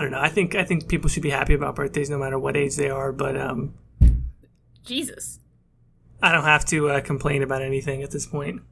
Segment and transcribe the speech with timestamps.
[0.00, 0.20] I don't know.
[0.20, 2.88] I think I think people should be happy about birthdays no matter what age they
[2.88, 3.74] are, but um,
[4.82, 5.40] Jesus.
[6.22, 8.62] I don't have to uh, complain about anything at this point.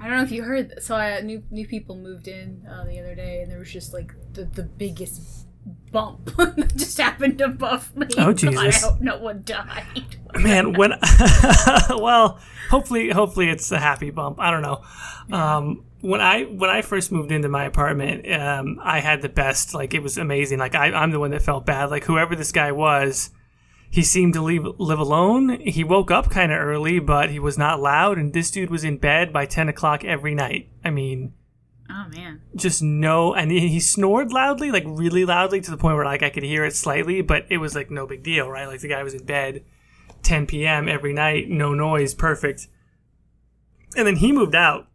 [0.00, 0.80] I don't know if you heard.
[0.80, 3.92] So I new new people moved in uh, the other day, and there was just
[3.92, 5.48] like the the biggest
[5.90, 8.06] bump that just happened above me.
[8.16, 8.84] Oh, Jesus.
[8.84, 10.16] I hope no one died.
[10.36, 10.92] Man, when
[11.90, 12.38] well,
[12.70, 14.38] hopefully hopefully it's a happy bump.
[14.38, 14.84] I don't know.
[15.36, 19.74] Um, when I when I first moved into my apartment, um, I had the best.
[19.74, 20.58] Like it was amazing.
[20.58, 21.90] Like I, I'm the one that felt bad.
[21.90, 23.30] Like whoever this guy was,
[23.90, 25.60] he seemed to leave, live alone.
[25.60, 28.18] He woke up kind of early, but he was not loud.
[28.18, 30.68] And this dude was in bed by ten o'clock every night.
[30.84, 31.32] I mean,
[31.90, 32.42] Oh man.
[32.54, 33.34] just no.
[33.34, 36.42] And he, he snored loudly, like really loudly, to the point where like I could
[36.44, 38.68] hear it slightly, but it was like no big deal, right?
[38.68, 39.64] Like the guy was in bed,
[40.22, 40.88] 10 p.m.
[40.88, 42.68] every night, no noise, perfect.
[43.96, 44.86] And then he moved out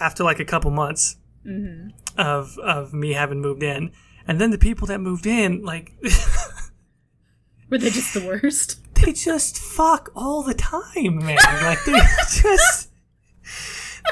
[0.00, 1.16] after like a couple months
[1.46, 1.88] mm-hmm.
[2.18, 3.92] of of me having moved in,
[4.26, 5.92] and then the people that moved in, like.
[7.68, 8.78] Were they just the worst?
[8.96, 11.38] they just fuck all the time, man.
[11.62, 11.92] Like they
[12.42, 12.90] just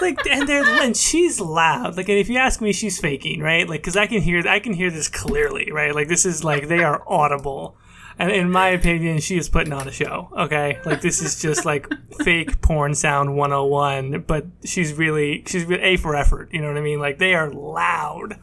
[0.01, 1.97] like and they're and she's loud.
[1.97, 3.69] Like and if you ask me, she's faking, right?
[3.69, 5.95] Like because I can hear I can hear this clearly, right?
[5.95, 7.77] Like this is like they are audible.
[8.19, 10.29] And in my opinion, she is putting on a show.
[10.39, 11.93] Okay, like this is just like
[12.25, 14.23] fake porn sound 101.
[14.27, 16.51] But she's really she's a for effort.
[16.53, 17.01] You know what I mean?
[17.01, 18.39] Like they are loud.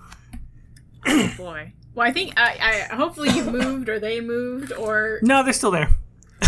[1.08, 1.74] Oh, boy.
[1.96, 5.72] Well, I think I, I hopefully you moved or they moved or No, they're still
[5.72, 5.90] there.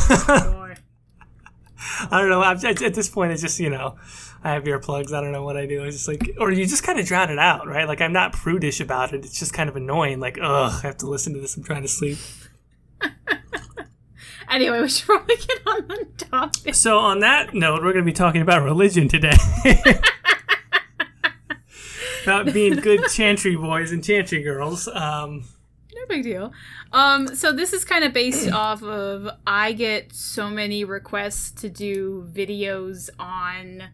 [0.10, 0.76] Oh, boy.
[2.10, 2.42] I don't know.
[2.42, 3.98] I'm, at, at this point, it's just you know,
[4.44, 5.14] I have earplugs.
[5.14, 5.84] I don't know what I do.
[5.84, 7.88] It's just like, or you just kind of drown it out, right?
[7.88, 9.26] Like I'm not prudish about it.
[9.26, 10.20] It's just kind of annoying.
[10.20, 11.56] Like, ugh, I have to listen to this.
[11.56, 12.18] I'm trying to sleep.
[14.50, 16.76] Anyway, we should probably get on the topic.
[16.76, 19.34] So on that note, we're going to be talking about religion today.
[22.24, 24.88] about being good chantry boys and chantry girls.
[24.88, 25.44] Um,
[25.94, 26.52] No big deal.
[26.92, 31.70] Um, so this is kind of based off of I get so many requests to
[31.70, 33.90] do videos on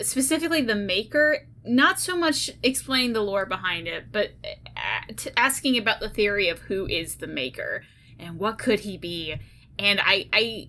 [0.00, 6.00] specifically the maker, not so much explaining the lore behind it, but uh, asking about
[6.00, 7.82] the theory of who is the maker
[8.18, 9.36] and what could he be.
[9.78, 10.68] And I I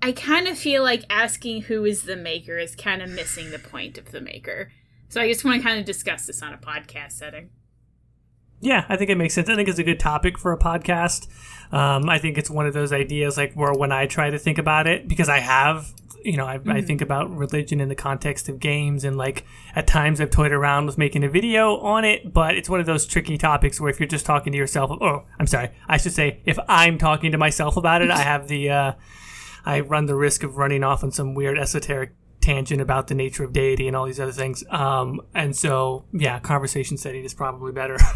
[0.00, 3.58] I kind of feel like asking who is the maker is kind of missing the
[3.58, 4.70] point of the maker.
[5.08, 7.50] So I just want to kind of discuss this on a podcast setting.
[8.60, 9.48] Yeah, I think it makes sense.
[9.48, 11.28] I think it's a good topic for a podcast.
[11.72, 14.58] Um, I think it's one of those ideas like where when I try to think
[14.58, 15.92] about it, because I have,
[16.24, 19.86] you know, I, I think about religion in the context of games, and like at
[19.86, 23.06] times I've toyed around with making a video on it, but it's one of those
[23.06, 26.40] tricky topics where if you're just talking to yourself, oh, I'm sorry, I should say
[26.44, 28.92] if I'm talking to myself about it, I have the, uh,
[29.64, 33.44] I run the risk of running off on some weird esoteric tangent about the nature
[33.44, 34.64] of deity and all these other things.
[34.70, 37.98] Um, and so, yeah, conversation setting is probably better.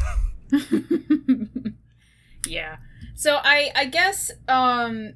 [2.47, 2.77] Yeah.
[3.15, 5.15] So I I guess um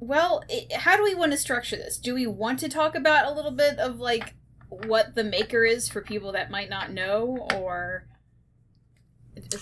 [0.00, 1.98] well, i how do we want to structure this?
[1.98, 4.34] Do we want to talk about a little bit of like
[4.68, 8.06] what the maker is for people that might not know or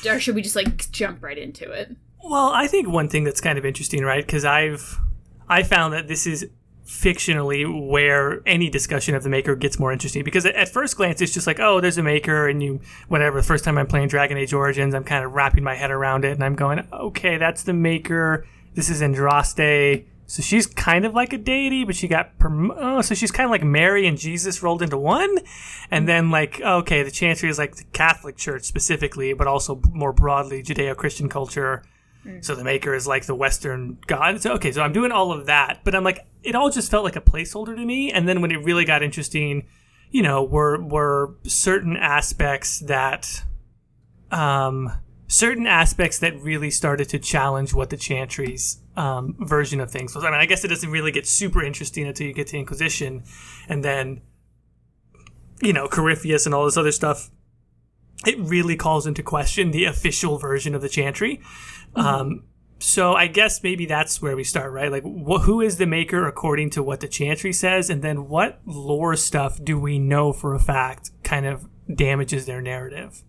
[0.06, 1.96] or should we just like jump right into it?
[2.22, 4.24] Well, I think one thing that's kind of interesting, right?
[4.24, 4.98] Because I've
[5.48, 6.48] I found that this is
[6.86, 11.22] fictionally where any discussion of the maker gets more interesting because at- at first glance
[11.22, 12.78] it's just like oh there's a maker and you
[13.08, 15.90] whatever the first time i'm playing dragon age origins i'm kind of wrapping my head
[15.90, 21.04] around it and i'm going okay that's the maker this is andraste so she's kind
[21.04, 24.04] of like a deity but she got prom- oh so she's kind of like mary
[24.04, 25.38] and jesus rolled into one
[25.92, 30.12] and then like okay the chantry is like the catholic church specifically but also more
[30.12, 31.84] broadly judeo-christian culture
[32.40, 34.40] so the maker is like the Western god.
[34.40, 37.04] So, okay, so I'm doing all of that, but I'm like, it all just felt
[37.04, 38.10] like a placeholder to me.
[38.10, 39.66] And then when it really got interesting,
[40.10, 43.42] you know, were were certain aspects that,
[44.30, 44.90] um,
[45.26, 50.24] certain aspects that really started to challenge what the Chantry's um, version of things was.
[50.24, 53.24] I mean, I guess it doesn't really get super interesting until you get to Inquisition,
[53.68, 54.20] and then,
[55.62, 57.30] you know, Corypheus and all this other stuff.
[58.26, 61.40] It really calls into question the official version of the Chantry.
[61.94, 62.44] Um,
[62.78, 64.90] so I guess maybe that's where we start, right?
[64.90, 68.60] Like, wh- who is the maker according to what the Chantry says, and then what
[68.66, 73.22] lore stuff do we know for a fact kind of damages their narrative?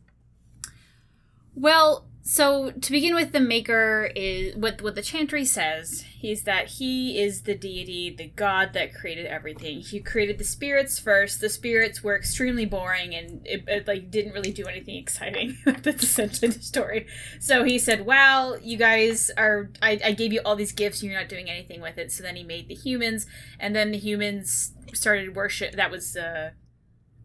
[1.56, 6.68] Well, so to begin with, the Maker is what what the Chantry says is that
[6.68, 9.82] he is the deity, the god that created everything.
[9.82, 11.40] He created the spirits first.
[11.40, 15.56] The spirits were extremely boring and it, it like didn't really do anything exciting.
[15.66, 17.06] That's essentially the story.
[17.40, 19.70] So he said, "Wow, you guys are.
[19.82, 22.24] I, I gave you all these gifts, and you're not doing anything with it." So
[22.24, 23.28] then he made the humans,
[23.60, 25.76] and then the humans started worship.
[25.76, 26.52] That was uh,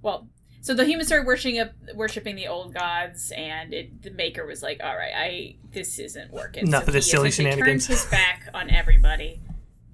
[0.03, 0.29] well,
[0.61, 1.63] so the humans started worshiping
[1.95, 6.33] worshiping the old gods, and it, the maker was like, "All right, I this isn't
[6.33, 7.87] working." Enough so of this silly shenanigans.
[7.87, 9.41] Turns his back on everybody,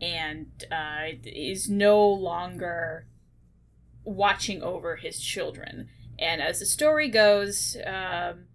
[0.00, 3.06] and uh, is no longer
[4.04, 5.88] watching over his children.
[6.18, 8.46] And as the story goes, um,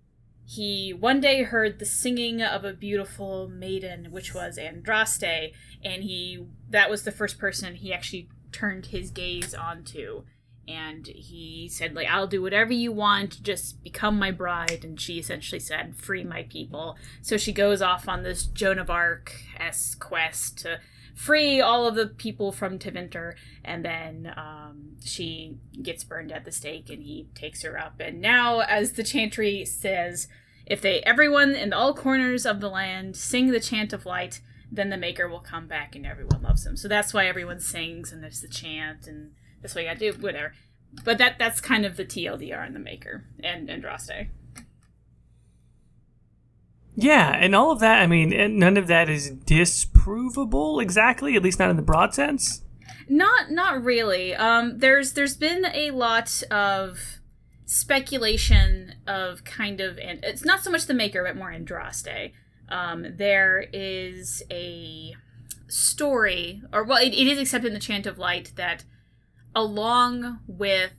[0.46, 6.46] he one day heard the singing of a beautiful maiden, which was Andraste, and he
[6.70, 10.24] that was the first person he actually turned his gaze onto.
[10.72, 14.84] And he said, like, I'll do whatever you want, just become my bride.
[14.84, 16.98] And she essentially said, free my people.
[17.22, 20.80] So she goes off on this Joan of Arc esque quest to
[21.14, 26.52] free all of the people from Tevinter, and then um, she gets burned at the
[26.52, 28.00] stake, and he takes her up.
[28.00, 30.28] And now, as the chantry says,
[30.66, 34.42] if they everyone in all corners of the land sing the chant of light,
[34.72, 36.78] then the Maker will come back, and everyone loves him.
[36.78, 40.14] So that's why everyone sings, and there's the chant, and that's what you gotta do,
[40.20, 40.54] whatever.
[41.04, 44.28] But that that's kind of the TLDR in the Maker and Andraste.
[46.96, 51.44] Yeah, and all of that, I mean, and none of that is disprovable exactly, at
[51.44, 52.62] least not in the broad sense.
[53.08, 54.36] Not not really.
[54.36, 57.20] Um, there's there's been a lot of
[57.66, 62.34] speculation of kind of and it's not so much the maker but more Andraste.
[62.68, 65.14] Um, there is a
[65.68, 68.84] story, or well, it, it is accepted in the Chant of Light that
[69.56, 70.94] along with,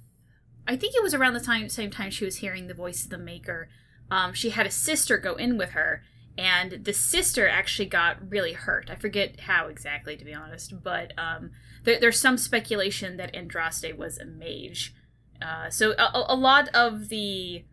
[0.66, 3.10] I think it was around the time same time she was hearing the voice of
[3.10, 3.68] the Maker.
[4.10, 6.02] Um, she had a sister go in with her,
[6.36, 8.90] and the sister actually got really hurt.
[8.90, 11.50] I forget how exactly, to be honest, but um,
[11.84, 14.94] there, there's some speculation that Andraste was a mage.
[15.40, 17.64] Uh, so a, a lot of the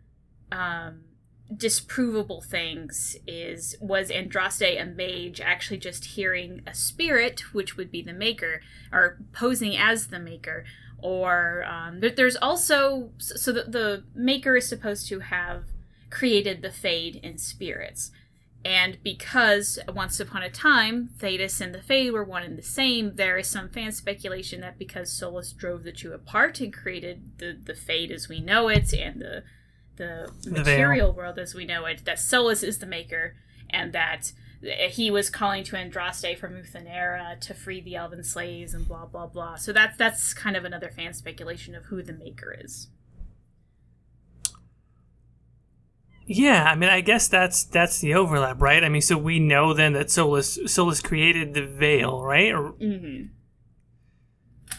[0.50, 1.02] um,
[1.54, 8.02] disprovable things is was Andraste a mage actually just hearing a spirit, which would be
[8.02, 8.60] the maker,
[8.92, 10.64] or posing as the maker,
[10.98, 15.64] or um, there's also so the, the maker is supposed to have
[16.10, 18.10] created the Fade in spirits.
[18.62, 23.14] And because once upon a time, Thedas and the Fade were one and the same,
[23.14, 27.58] there is some fan speculation that because Solas drove the two apart and created the,
[27.64, 29.44] the Fade as we know it and the
[30.00, 33.36] the The material world as we know it, that Solas is the maker
[33.68, 34.32] and that
[34.62, 39.26] he was calling to Andraste from Uthenera to free the elven slaves and blah blah
[39.26, 39.56] blah.
[39.56, 42.88] So that's that's kind of another fan speculation of who the maker is.
[46.26, 48.84] Yeah, I mean, I guess that's that's the overlap, right?
[48.84, 52.52] I mean, so we know then that Solas Solas created the veil, right?
[52.52, 53.39] Or, Mm-hmm.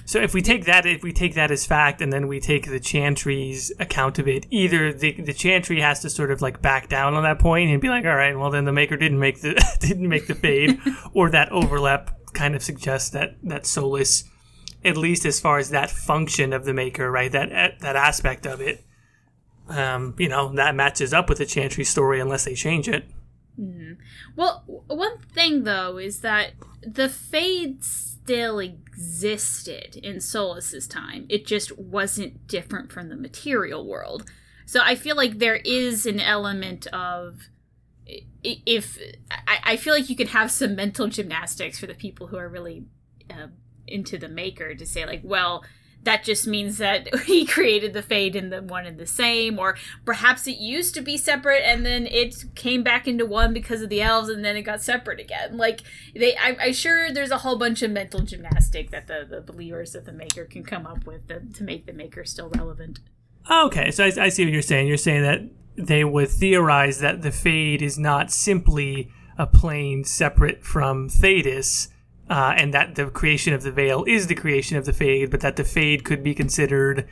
[0.06, 2.70] So if we take that if we take that as fact, and then we take
[2.70, 6.90] the Chantry's account of it, either the the Chantry has to sort of like back
[6.90, 9.42] down on that point and be like, all right, well then the Maker didn't make
[9.42, 10.80] the didn't make the fade,
[11.14, 14.26] or that overlap kind of suggests that that Solas,
[14.84, 17.32] at least as far as that function of the Maker, right?
[17.32, 18.84] That that aspect of it.
[19.70, 23.06] Um, you know that matches up with the Chantry story unless they change it.
[24.36, 26.52] Well, one thing though is that
[26.82, 28.60] the Fade still
[29.02, 31.26] existed in Solas's time.
[31.28, 34.30] It just wasn't different from the material world.
[34.68, 37.50] So I feel like there is an element of
[38.44, 39.00] if
[39.32, 42.48] I, I feel like you could have some mental gymnastics for the people who are
[42.48, 42.86] really
[43.30, 43.48] uh,
[43.88, 45.64] into the maker to say like, well,
[46.04, 49.78] that just means that he created the fade in the one and the same, or
[50.06, 53.90] perhaps it used to be separate and then it came back into one because of
[53.90, 55.58] the elves and then it got separate again.
[55.58, 55.82] Like
[56.16, 59.96] they, I, I'm sure there's a whole bunch of mental gymnastic that the, the believers
[59.96, 63.00] of the maker can come up with to, to make the maker still relevant.
[63.50, 64.88] Okay, so I, I see what you're saying.
[64.88, 65.42] You're saying that
[65.76, 71.90] they would theorize that the Fade is not simply a plane separate from Thedas,
[72.32, 75.42] uh, and that the creation of the Veil is the creation of the Fade, but
[75.42, 77.06] that the Fade could be considered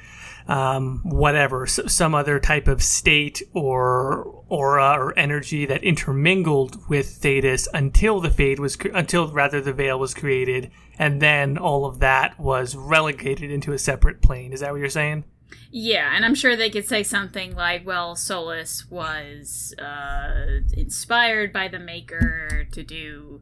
[0.47, 7.21] um, whatever, s some other type of state or aura or energy that intermingled with
[7.21, 11.99] Thedas until the Fade was, until rather the Veil was created, and then all of
[11.99, 14.53] that was relegated into a separate plane.
[14.53, 15.25] Is that what you're saying?
[15.69, 21.67] Yeah, and I'm sure they could say something like, well, Solas was uh, inspired by
[21.67, 23.41] the Maker to do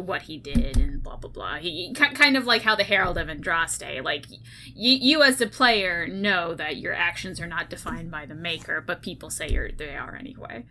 [0.00, 1.56] what he did and blah blah blah.
[1.56, 4.38] He, kind of like how the Herald of Andraste, like y-
[4.74, 9.02] you as a player know that your actions are not defined by the Maker, but
[9.02, 10.64] people say you're, they are anyway.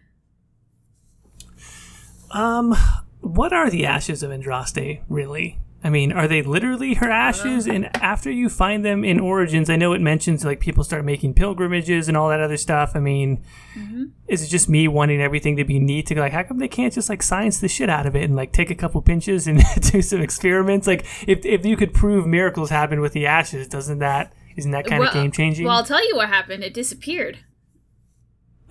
[2.32, 2.75] Um,
[3.22, 5.60] what are the ashes of Andraste really?
[5.84, 7.68] I mean, are they literally her ashes?
[7.68, 11.34] And after you find them in Origins, I know it mentions like people start making
[11.34, 12.92] pilgrimages and all that other stuff.
[12.96, 13.44] I mean,
[13.78, 14.06] mm-hmm.
[14.28, 16.06] is it just me wanting everything to be neat?
[16.08, 18.24] To go like, how come they can't just like science the shit out of it
[18.24, 19.62] and like take a couple pinches and
[19.92, 20.88] do some experiments?
[20.88, 24.86] Like, if if you could prove miracles happen with the ashes, doesn't that Isn't that
[24.86, 25.66] kind Well- of game changing?
[25.66, 26.63] Well, I'll tell you what happened.
[26.63, 27.40] It disappeared.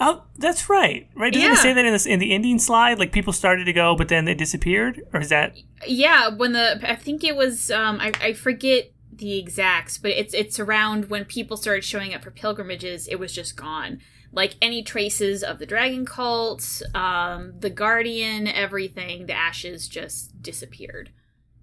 [0.02, 1.09] Oh, that's right.
[1.16, 1.32] Right?
[1.32, 1.52] Didn't Yeah.
[1.54, 2.99] it say that in the in the ending slide?
[2.99, 5.56] Like people started to go, but then they disappeared, or is that?
[5.87, 10.35] Yeah, when the I think it was um I, I forget the exacts, but it's
[10.35, 14.00] it's around when people started showing up for pilgrimages, it was just gone.
[14.35, 21.11] Like any traces of the dragon cult, um, the guardian, everything, the ashes just disappeared.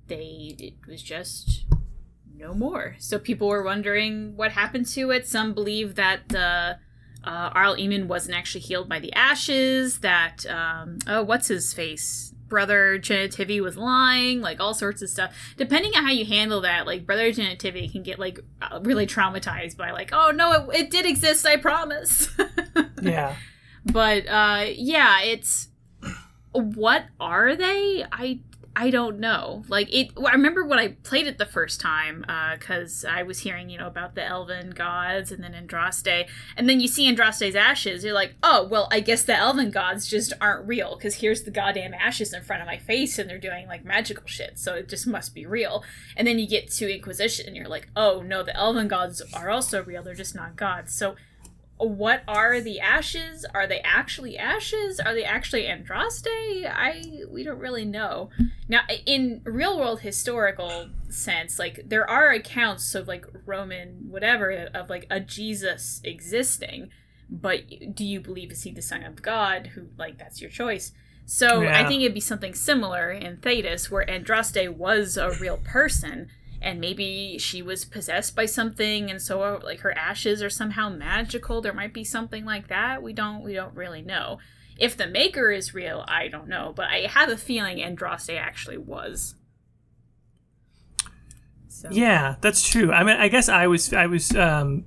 [0.08, 1.66] They it was just
[2.36, 2.96] no more.
[3.00, 5.28] So people were wondering what happened to it.
[5.28, 6.78] Some believe that the
[7.24, 10.00] uh, Arl Eamon wasn't actually healed by the ashes.
[10.00, 12.34] That um, oh, what's his face?
[12.48, 15.36] Brother Genitivi was lying, like all sorts of stuff.
[15.56, 19.78] Depending on how you handle that, like Brother Genitivi can get like uh, really traumatized
[19.78, 22.30] by like, oh no, it, it did exist, I promise.
[23.02, 23.36] Yeah.
[23.86, 25.70] but uh, yeah, it's
[26.52, 28.04] what are they?
[28.12, 28.40] I
[28.76, 29.64] I don't know.
[29.68, 30.12] Like it.
[30.18, 33.78] I remember when I played it the first time uh, because I was hearing you
[33.78, 38.04] know about the elven gods and then Andraste, and then you see Andraste's ashes.
[38.04, 41.52] You're like, oh well, I guess the elven gods just aren't real because here's the
[41.52, 44.58] goddamn ashes in front of my face and they're doing like magical shit.
[44.60, 45.84] So it just must be real.
[46.16, 49.50] And then you get to Inquisition and you're like, oh no, the elven gods are
[49.50, 50.04] also real.
[50.04, 50.94] They're just not gods.
[50.94, 51.16] So
[51.80, 53.46] what are the ashes?
[53.54, 55.00] Are they actually ashes?
[55.00, 56.28] Are they actually Andraste?
[56.28, 58.30] I we don't really know.
[58.68, 64.90] Now, in real world historical sense, like there are accounts of like Roman whatever of
[64.90, 66.90] like a Jesus existing,
[67.30, 69.68] but do you believe is he the son of God?
[69.68, 70.92] Who like that's your choice.
[71.26, 76.28] So I think it'd be something similar in Thedas, where Andraste was a real person,
[76.62, 81.62] and maybe she was possessed by something and so like her ashes are somehow magical.
[81.62, 83.02] There might be something like that.
[83.02, 84.40] We don't we don't really know.
[84.78, 88.78] If the maker is real i don't know but i have a feeling andraste actually
[88.78, 89.36] was.
[91.68, 91.88] So.
[91.92, 92.92] Yeah, that's true.
[92.92, 94.86] I mean, I guess I was I was um,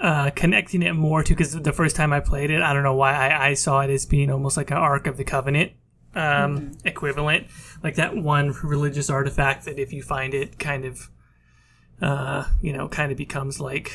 [0.00, 2.94] uh, connecting it more to because the first time I played it, I don't know
[2.94, 5.72] why I, I saw it as being almost like an Ark of the Covenant
[6.18, 7.46] um, equivalent,
[7.82, 11.10] like that one religious artifact that if you find it, kind of,
[12.02, 13.92] uh, you know, kind of becomes like.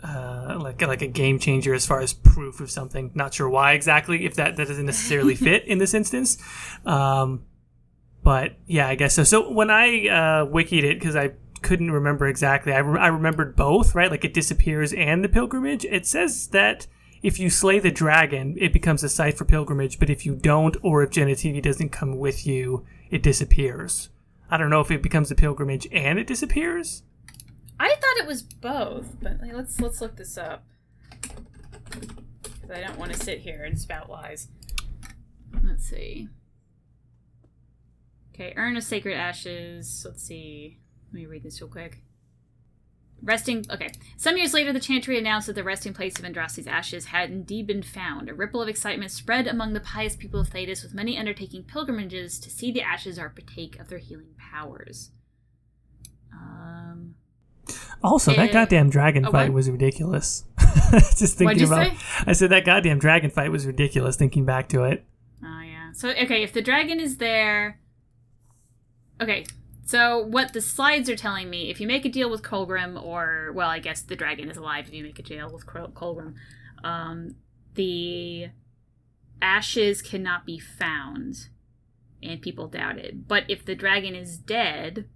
[0.00, 3.10] Uh, like like a game changer as far as proof of something.
[3.16, 4.24] Not sure why exactly.
[4.24, 6.38] If that, that doesn't necessarily fit in this instance,
[6.86, 7.44] um,
[8.22, 9.24] but yeah, I guess so.
[9.24, 11.32] So when I uh, wikied it, because I
[11.62, 14.08] couldn't remember exactly, I, re- I remembered both, right?
[14.08, 15.84] Like it disappears and the pilgrimage.
[15.84, 16.86] It says that
[17.22, 20.76] if you slay the dragon, it becomes a site for pilgrimage, but if you don't,
[20.82, 24.10] or if Genitivi doesn't come with you, it disappears.
[24.50, 27.02] I don't know if it becomes a pilgrimage and it disappears.
[27.78, 30.64] i thought it was both but let's let's look this up.
[31.90, 34.48] Because i don't want to sit here and spout lies
[35.64, 36.28] let's see
[38.40, 40.04] Okay, Urn of Sacred Ashes.
[40.08, 40.78] Let's see.
[41.08, 42.02] Let me read this real quick.
[43.22, 43.64] Resting.
[43.70, 43.90] Okay.
[44.16, 47.66] Some years later, the Chantry announced that the resting place of Andraste's ashes had indeed
[47.66, 48.28] been found.
[48.28, 52.38] A ripple of excitement spread among the pious people of Thedas, with many undertaking pilgrimages
[52.38, 55.10] to see the ashes or partake of their healing powers.
[56.32, 57.14] Um,
[58.02, 59.54] Also, that Uh, goddamn dragon oh, fight what?
[59.54, 60.44] was ridiculous.
[61.18, 61.88] Just thinking about.
[61.88, 61.96] say?
[62.26, 64.14] I said that goddamn dragon fight was ridiculous.
[64.14, 65.04] Thinking back to it.
[65.44, 65.90] Oh yeah.
[65.92, 67.80] So okay, if the dragon is there,
[69.20, 69.44] okay.
[69.88, 73.52] So what the slides are telling me, if you make a deal with Kolgrim, or
[73.54, 76.34] well, I guess the dragon is alive if you make a deal with Col- Kolgrim,
[76.84, 77.36] um,
[77.72, 78.48] the
[79.40, 81.48] ashes cannot be found,
[82.22, 83.26] and people doubt it.
[83.26, 85.08] But if the dragon is dead,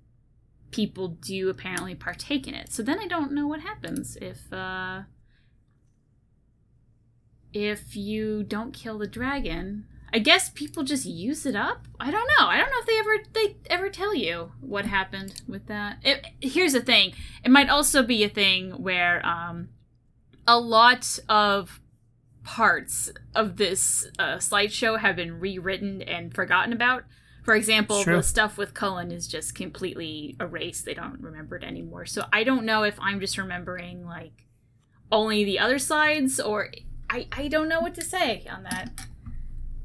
[0.71, 2.73] people do apparently partake in it.
[2.73, 5.02] So then I don't know what happens if uh,
[7.52, 9.85] if you don't kill the dragon.
[10.12, 11.87] I guess people just use it up.
[11.99, 12.47] I don't know.
[12.47, 15.99] I don't know if they ever they ever tell you what happened with that.
[16.02, 17.14] It, here's the thing.
[17.45, 19.71] It might also be a thing where um,
[20.47, 21.81] a lot of
[22.45, 27.04] parts of this uh, slideshow have been rewritten and forgotten about.
[27.42, 28.16] For example, Sure.
[28.16, 30.85] the stuff with Cullen is just completely erased.
[30.85, 32.04] They don't remember it anymore.
[32.07, 34.47] So I don't know if I'm just remembering like
[35.11, 36.69] only the other slides or
[37.11, 38.90] I, I don't know what to say on that.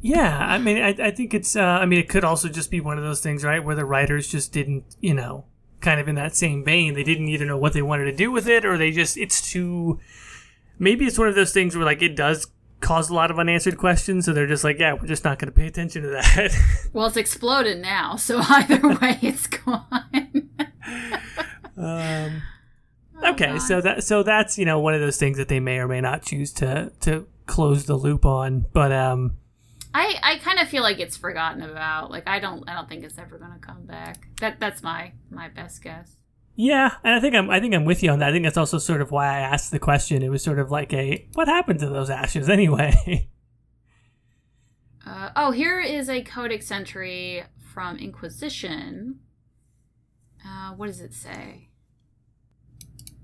[0.02, 1.56] Yeah, I mean, I, I think it's.
[1.56, 3.86] Uh, I mean, it could also just be one of those things, right, where the
[3.86, 5.46] writers just didn't, you know,
[5.82, 6.94] kind of in that same vein.
[6.94, 9.42] They didn't either know what they wanted to do with it, or they just it's
[9.52, 10.00] too.
[10.80, 12.48] Maybe it's one of those things where like it does
[12.80, 15.52] cause a lot of unanswered questions, so they're just like, yeah, we're just not going
[15.52, 16.56] to pay attention to that.
[16.94, 20.50] Well, it's exploded now, so either way, it's gone.
[21.76, 22.42] um,
[23.20, 23.62] Oh, okay, God.
[23.64, 26.02] so that so that's you know one of those things that they may or may
[26.02, 29.38] not choose to to close the loop on, but um.
[29.98, 32.12] I, I kind of feel like it's forgotten about.
[32.12, 34.28] Like I don't I don't think it's ever gonna come back.
[34.40, 36.18] That that's my my best guess.
[36.56, 38.30] Yeah, and I think I'm I think I'm with you on that.
[38.30, 40.22] I think that's also sort of why I asked the question.
[40.22, 43.28] It was sort of like a what happened to those ashes anyway?
[45.04, 49.20] uh, oh, here is a codex entry from Inquisition.
[50.48, 51.70] Uh, what does it say?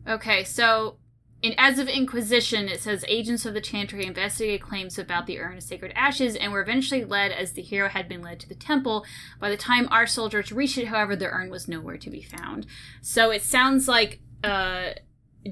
[0.08, 0.98] Okay, so
[1.44, 5.58] in As of Inquisition, it says agents of the Chantry investigated claims about the urn
[5.58, 8.56] of sacred ashes and were eventually led as the hero had been led to the
[8.56, 9.06] temple.
[9.42, 12.66] By the time our soldiers reached it, however, the urn was nowhere to be found.
[13.02, 14.92] So it sounds like, uh,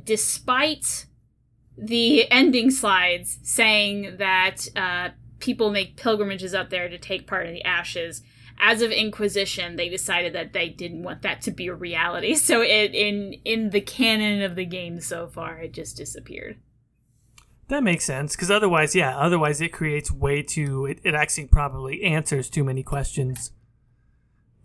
[0.06, 1.08] despite
[1.78, 7.54] the ending slides saying that uh, people make pilgrimages up there to take part in
[7.54, 8.22] the ashes,
[8.62, 12.36] as of Inquisition, they decided that they didn't want that to be a reality.
[12.52, 16.58] So it in in the canon of the game so far, it just disappeared.
[17.70, 20.86] That makes sense because otherwise, yeah, otherwise it creates way too.
[20.86, 23.52] It, it actually probably answers too many questions.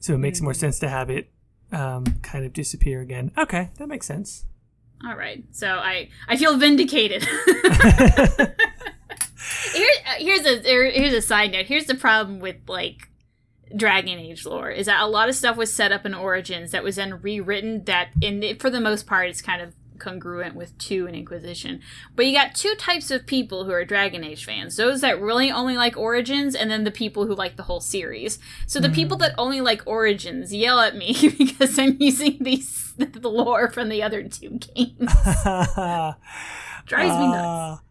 [0.01, 0.47] So it makes mm-hmm.
[0.47, 1.31] more sense to have it
[1.71, 3.31] um, kind of disappear again.
[3.39, 4.47] Okay, that makes sense.
[5.07, 7.25] All right, so I I feel vindicated.
[9.73, 11.67] Here, uh, here's a here's a side note.
[11.67, 13.09] Here's the problem with like
[13.75, 16.85] Dragon Age lore is that a lot of stuff was set up in Origins that
[16.85, 17.85] was then rewritten.
[17.85, 21.81] That in for the most part, it's kind of congruent with two and Inquisition.
[22.15, 25.51] But you got two types of people who are Dragon Age fans: those that really
[25.51, 28.39] only like Origins, and then the people who like the whole series.
[28.67, 28.95] So the mm.
[28.95, 33.89] people that only like Origins yell at me because I'm using these the lore from
[33.89, 34.99] the other two games.
[36.87, 37.83] Drives uh, me nuts.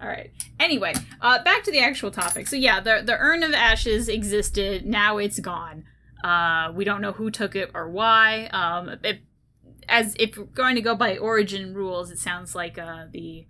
[0.00, 0.30] All right.
[0.60, 2.48] Anyway, uh, back to the actual topic.
[2.48, 4.84] So yeah, the the urn of ashes existed.
[4.84, 5.84] Now it's gone.
[6.22, 8.46] Uh, we don't know who took it or why.
[8.52, 9.20] Um, it,
[9.88, 13.46] as if we're going to go by origin rules, it sounds like uh, the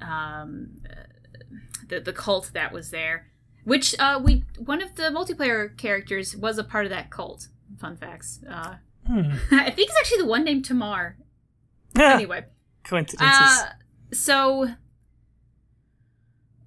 [0.00, 0.80] um,
[1.88, 3.26] the the cult that was there,
[3.64, 7.48] which uh, we one of the multiplayer characters was a part of that cult.
[7.80, 8.40] Fun facts.
[8.48, 9.32] Uh, hmm.
[9.50, 11.16] I think it's actually the one named Tamar.
[11.96, 12.44] Anyway,
[12.84, 13.28] coincidences.
[13.28, 13.64] Uh,
[14.12, 14.68] so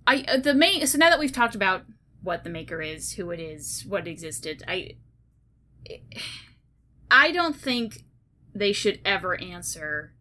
[0.05, 1.83] I uh, the main so now that we've talked about
[2.21, 4.97] what the maker is, who it is, what existed, I
[7.11, 8.03] I don't think
[8.55, 10.13] they should ever answer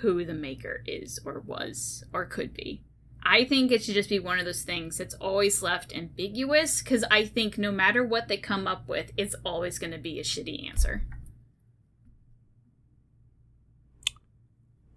[0.00, 2.82] who the maker is or was or could be.
[3.26, 7.04] I think it should just be one of those things that's always left ambiguous because
[7.10, 10.22] I think no matter what they come up with, it's always going to be a
[10.22, 11.06] shitty answer.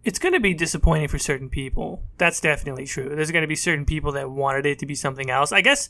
[0.07, 2.01] It's going to be disappointing for certain people.
[2.17, 3.09] That's definitely true.
[3.13, 5.51] There's going to be certain people that wanted it to be something else.
[5.51, 5.89] I guess.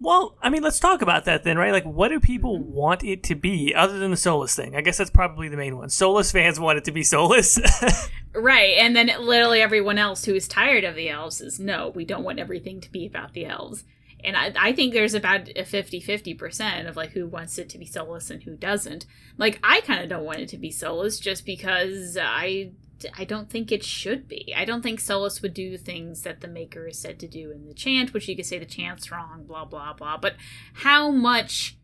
[0.00, 1.70] Well, I mean, let's talk about that then, right?
[1.70, 2.72] Like, what do people mm-hmm.
[2.72, 4.74] want it to be other than the Solas thing?
[4.74, 5.90] I guess that's probably the main one.
[5.90, 8.10] Solas fans want it to be Solas.
[8.34, 8.74] right.
[8.78, 12.24] And then literally everyone else who is tired of the elves is no, we don't
[12.24, 13.84] want everything to be about the elves.
[14.24, 17.78] And I, I think there's about a 50 50% of like who wants it to
[17.78, 19.06] be Solas and who doesn't.
[19.38, 22.72] Like, I kind of don't want it to be Solas just because I
[23.16, 24.54] I don't think it should be.
[24.56, 27.66] I don't think Solas would do things that the Maker is said to do in
[27.66, 30.16] the chant, which you could say the chant's wrong, blah blah blah.
[30.16, 30.34] But
[30.74, 31.76] how much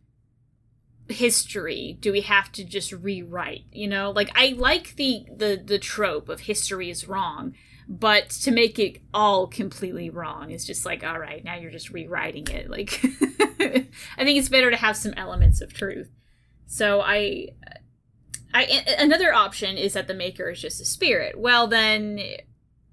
[1.09, 3.65] history do we have to just rewrite?
[3.73, 7.55] You know, like I like the the the trope of history is wrong,
[7.89, 11.91] but to make it all completely wrong is just like all right, now you're just
[11.91, 12.71] rewriting it.
[12.71, 16.11] Like I think it's better to have some elements of truth.
[16.67, 17.49] So I
[18.53, 21.39] I, another option is that the maker is just a spirit.
[21.39, 22.21] Well, then,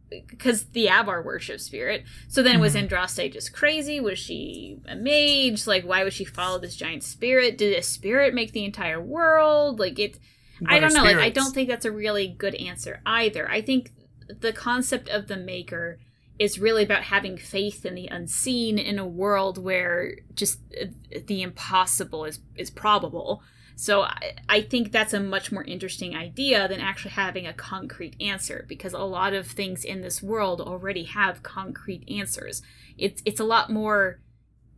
[0.10, 2.04] because the Avar worship spirit.
[2.28, 2.62] So then, mm-hmm.
[2.62, 4.00] was Andraste just crazy?
[4.00, 5.67] Was she a mage?
[5.67, 7.58] Like, why would she follow this giant spirit?
[7.58, 9.80] Did a spirit make the entire world?
[9.80, 10.20] Like, it.
[10.60, 11.04] What I don't know.
[11.04, 13.50] Like, I don't think that's a really good answer either.
[13.50, 13.91] I think
[14.28, 16.00] the concept of the maker
[16.39, 20.86] is really about having faith in the unseen in a world where just uh,
[21.26, 23.41] the impossible is is probable.
[23.80, 28.16] So I, I think that's a much more interesting idea than actually having a concrete
[28.20, 32.63] answer because a lot of things in this world already have concrete answers.
[32.98, 34.20] It's it's a lot more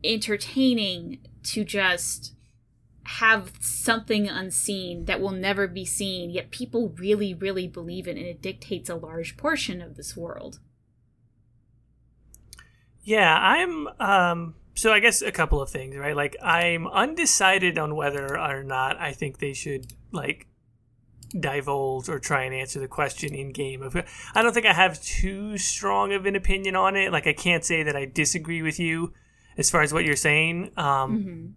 [0.03, 2.33] entertaining to just
[3.03, 8.25] have something unseen that will never be seen, yet people really, really believe it, and
[8.25, 10.59] it dictates a large portion of this world.
[13.01, 16.15] Yeah, I'm um, so I guess a couple of things, right?
[16.15, 20.47] Like I'm undecided on whether or not I think they should like
[21.37, 23.83] divulge or try and answer the question in game.
[24.33, 27.11] I don't think I have too strong of an opinion on it.
[27.11, 29.11] Like I can't say that I disagree with you
[29.57, 30.71] as far as what you're saying.
[30.77, 31.47] Um, mm-hmm.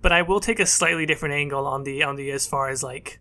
[0.00, 2.82] But I will take a slightly different angle on the on the as far as
[2.82, 3.20] like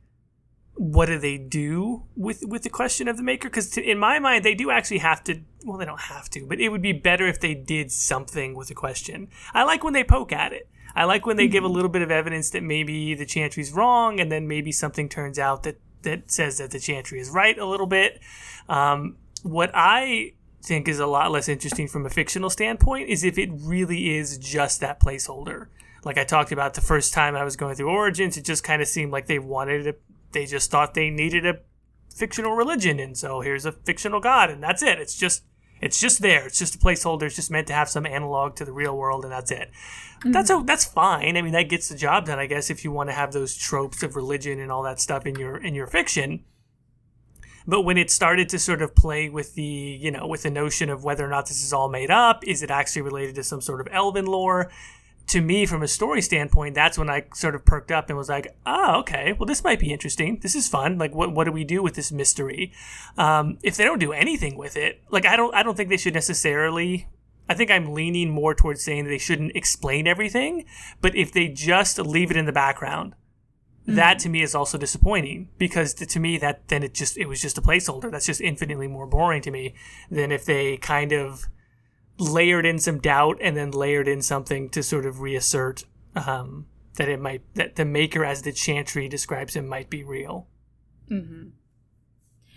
[0.79, 4.45] what do they do with with the question of the maker because in my mind
[4.45, 7.27] they do actually have to well they don't have to but it would be better
[7.27, 11.03] if they did something with the question i like when they poke at it i
[11.03, 11.51] like when they mm-hmm.
[11.51, 11.75] give a mm-hmm.
[11.75, 15.63] little bit of evidence that maybe the chantry's wrong and then maybe something turns out
[15.63, 18.19] that that says that the Chantry is right a little bit.
[18.67, 23.37] Um, what I think is a lot less interesting from a fictional standpoint is if
[23.37, 25.67] it really is just that placeholder.
[26.03, 28.81] Like I talked about the first time I was going through Origins, it just kind
[28.81, 30.01] of seemed like they wanted it.
[30.31, 31.59] They just thought they needed a
[32.13, 34.99] fictional religion, and so here's a fictional god, and that's it.
[34.99, 35.43] It's just
[35.81, 36.45] it's just there.
[36.45, 37.23] It's just a placeholder.
[37.23, 39.69] It's just meant to have some analog to the real world, and that's it.
[40.19, 40.31] Mm-hmm.
[40.31, 41.37] That's a, that's fine.
[41.37, 42.69] I mean, that gets the job done, I guess.
[42.69, 45.57] If you want to have those tropes of religion and all that stuff in your
[45.57, 46.43] in your fiction,
[47.65, 50.89] but when it started to sort of play with the you know with the notion
[50.89, 53.61] of whether or not this is all made up, is it actually related to some
[53.61, 54.69] sort of elven lore?
[55.29, 58.29] To me, from a story standpoint, that's when I sort of perked up and was
[58.29, 60.39] like, oh, okay, well, this might be interesting.
[60.41, 60.97] This is fun.
[60.97, 62.73] Like, what, what do we do with this mystery?
[63.15, 65.97] Um, if they don't do anything with it, like, I don't, I don't think they
[65.97, 67.07] should necessarily.
[67.47, 70.65] I think I'm leaning more towards saying that they shouldn't explain everything,
[70.99, 73.13] but if they just leave it in the background,
[73.83, 73.95] mm-hmm.
[73.95, 77.41] that to me is also disappointing because to me that then it just it was
[77.41, 78.11] just a placeholder.
[78.11, 79.73] That's just infinitely more boring to me
[80.11, 81.47] than if they kind of
[82.19, 87.07] layered in some doubt and then layered in something to sort of reassert um, that
[87.07, 90.47] it might that the maker as the chantry describes him might be real
[91.09, 91.49] mm-hmm.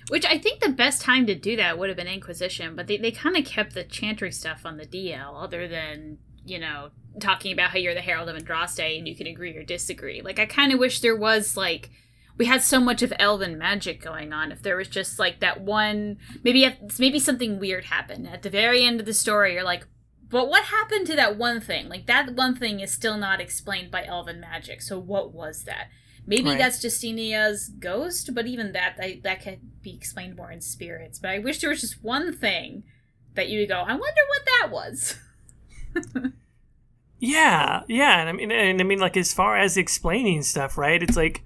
[0.09, 2.97] which i think the best time to do that would have been inquisition but they,
[2.97, 7.53] they kind of kept the chantry stuff on the dl other than you know talking
[7.53, 10.47] about how you're the herald of andraste and you can agree or disagree like i
[10.47, 11.91] kind of wish there was like
[12.39, 14.53] we had so much of elven magic going on.
[14.53, 16.69] If there was just like that one, maybe
[16.99, 19.55] maybe something weird happened at the very end of the story.
[19.55, 19.87] You're like,
[20.29, 21.89] but what happened to that one thing?
[21.89, 24.81] Like that one thing is still not explained by elven magic.
[24.81, 25.89] So what was that?
[26.27, 26.59] Maybe right.
[26.59, 31.19] that's Justinia's ghost, but even that I, that could be explained more in spirits.
[31.19, 32.85] But I wish there was just one thing
[33.35, 35.17] that you would go, I wonder what that was.
[37.19, 41.03] yeah, yeah, and I mean, and I mean, like as far as explaining stuff, right?
[41.03, 41.43] It's like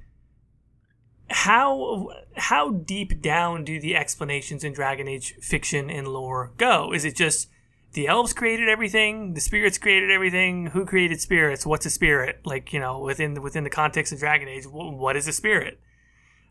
[1.29, 6.93] how how deep down do the explanations in Dragon Age fiction and lore go?
[6.93, 7.49] Is it just
[7.93, 10.67] the elves created everything, the spirits created everything?
[10.69, 11.67] Who created spirits?
[11.67, 12.41] What's a spirit?
[12.45, 15.81] Like you know, within the, within the context of Dragon Age, what is a spirit?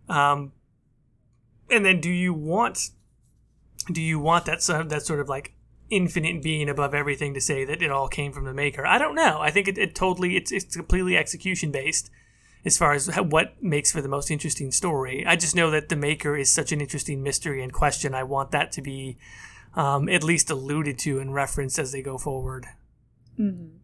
[0.10, 0.52] Um,
[1.70, 2.90] and then do you want
[3.92, 5.54] do you want that sort of, that sort of like
[5.90, 8.86] infinite being above everything to say that it all came from the maker?
[8.86, 9.40] I don't know.
[9.40, 12.10] I think it, it totally it's it's completely execution based
[12.66, 15.26] as far as what makes for the most interesting story.
[15.26, 18.16] I just know that the maker is such an interesting mystery and question.
[18.16, 19.18] I want that to be
[19.76, 22.66] um, at least alluded to and referenced as they go forward.
[23.40, 23.78] Mm-hmm.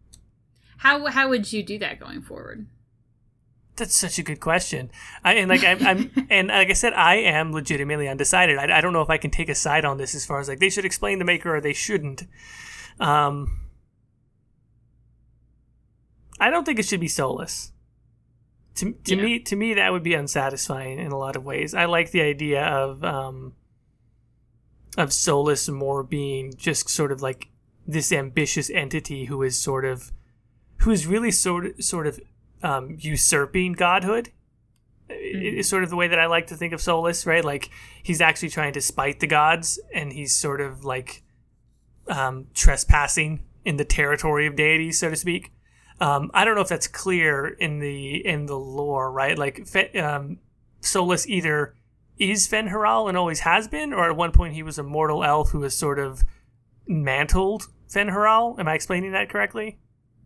[0.78, 2.66] How how would you do that going forward?
[3.76, 4.90] That's such a good question.
[5.24, 8.58] I, and like I'm, I'm, and like I said, I am legitimately undecided.
[8.58, 10.48] I, I don't know if I can take a side on this as far as
[10.48, 12.24] like they should explain the maker or they shouldn't.
[12.98, 13.60] Um,
[16.40, 17.70] I don't think it should be Solas
[18.76, 19.22] to, to yeah.
[19.22, 21.74] me to me that would be unsatisfying in a lot of ways.
[21.74, 23.54] I like the idea of um,
[24.96, 27.48] of Solas more being just sort of like
[27.86, 30.12] this ambitious entity who is sort of
[30.78, 32.20] who is really sort of sort of
[32.62, 34.30] um, usurping godhood.
[35.10, 35.58] Mm-hmm.
[35.58, 37.44] Is sort of the way that I like to think of solas right?
[37.44, 37.68] Like
[38.02, 41.22] he's actually trying to spite the gods, and he's sort of like
[42.08, 45.52] um, trespassing in the territory of deities, so to speak.
[46.02, 49.38] Um, I don't know if that's clear in the in the lore, right?
[49.38, 49.60] Like
[49.96, 50.40] um,
[50.80, 51.76] Solas either
[52.18, 55.50] is Fen'Harel and always has been, or at one point he was a mortal elf
[55.50, 56.24] who has sort of
[56.88, 58.58] mantled Fen'Harel.
[58.58, 59.78] Am I explaining that correctly?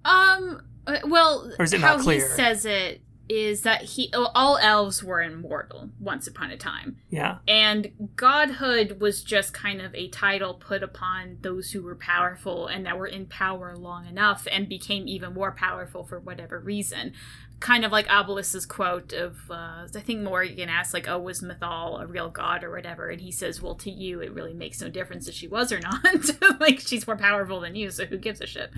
[0.07, 0.62] Um.
[0.87, 5.21] Uh, well, or is it how he says it is that he all elves were
[5.21, 6.97] immortal once upon a time.
[7.11, 7.39] Yeah.
[7.49, 12.87] And godhood was just kind of a title put upon those who were powerful and
[12.87, 17.12] that were in power long enough and became even more powerful for whatever reason.
[17.59, 22.03] Kind of like Abelas's quote of uh, I think Morrigan asks like, "Oh, was Mythal
[22.03, 24.91] a real god or whatever?" And he says, "Well, to you, it really makes no
[24.91, 26.05] difference if she was or not.
[26.61, 28.73] like, she's more powerful than you, so who gives a shit?"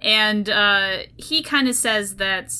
[0.00, 2.52] And uh, he kind of says that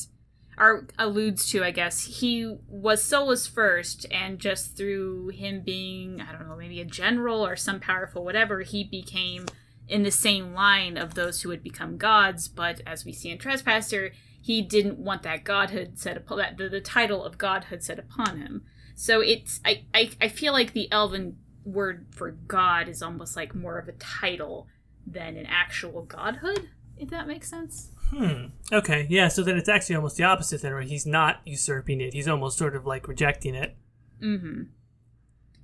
[0.58, 6.32] or alludes to, I guess, he was Solas first, and just through him being, I
[6.32, 9.46] don't know, maybe a general or some powerful whatever, he became
[9.88, 12.48] in the same line of those who would become gods.
[12.48, 16.68] But as we see in Trespasser, he didn't want that godhood set upon that the,
[16.68, 18.64] the title of godhood set upon him.
[18.94, 23.54] So it's I, I I feel like the elven word for god is almost like
[23.54, 24.68] more of a title
[25.04, 27.90] than an actual godhood, if that makes sense.
[28.10, 28.46] Hmm.
[28.72, 29.06] Okay.
[29.10, 29.28] Yeah.
[29.28, 30.86] So then it's actually almost the opposite then, right?
[30.86, 32.14] He's not usurping it.
[32.14, 33.76] He's almost sort of like rejecting it.
[34.22, 34.62] Mm-hmm.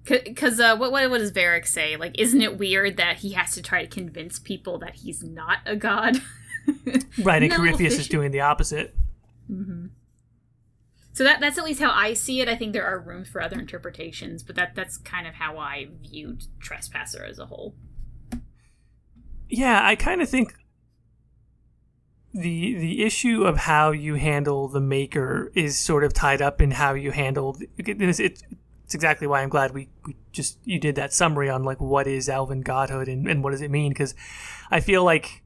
[0.04, 1.96] Because uh, what, what what does Varric say?
[1.96, 5.58] Like, isn't it weird that he has to try to convince people that he's not
[5.64, 6.20] a god?
[7.22, 8.96] right, and no Corypheus is doing the opposite.
[9.48, 9.86] Mm-hmm.
[11.12, 12.48] So that that's at least how I see it.
[12.48, 15.88] I think there are rooms for other interpretations, but that that's kind of how I
[16.00, 17.76] viewed Trespasser as a whole.
[19.48, 20.54] Yeah, I kind of think
[22.34, 26.70] the the issue of how you handle the maker is sort of tied up in
[26.70, 28.42] how you handle it's, it's,
[28.94, 32.28] exactly why I'm glad we, we just you did that summary on like what is
[32.28, 33.90] elven godhood and, and what does it mean?
[33.90, 34.14] Because
[34.70, 35.42] I feel like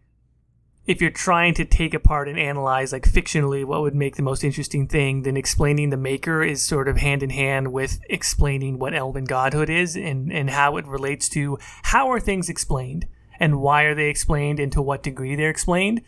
[0.86, 4.44] if you're trying to take apart and analyze like fictionally what would make the most
[4.44, 8.94] interesting thing then explaining the maker is sort of hand in hand with explaining what
[8.94, 13.06] elven godhood is and and how it relates to how are things explained
[13.40, 16.00] and why are they explained and to what degree they're explained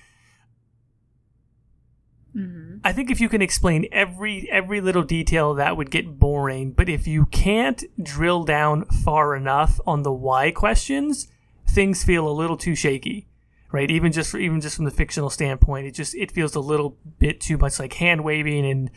[2.38, 2.78] Mm-hmm.
[2.84, 6.70] I think if you can explain every every little detail, that would get boring.
[6.70, 11.26] But if you can't drill down far enough on the why questions,
[11.68, 13.26] things feel a little too shaky,
[13.72, 13.90] right?
[13.90, 16.96] Even just for, even just from the fictional standpoint, it just it feels a little
[17.18, 18.90] bit too much like hand waving and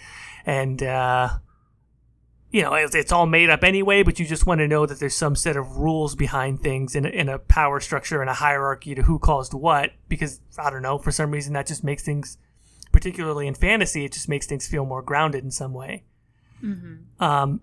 [0.46, 1.30] and uh,
[2.52, 4.04] you know it's, it's all made up anyway.
[4.04, 7.08] But you just want to know that there's some set of rules behind things in
[7.08, 9.94] a, in a power structure and a hierarchy to who caused what.
[10.08, 12.38] Because I don't know, for some reason that just makes things
[12.92, 16.04] particularly in fantasy, it just makes things feel more grounded in some way.
[16.64, 17.24] Mm-hmm.
[17.24, 17.62] Um,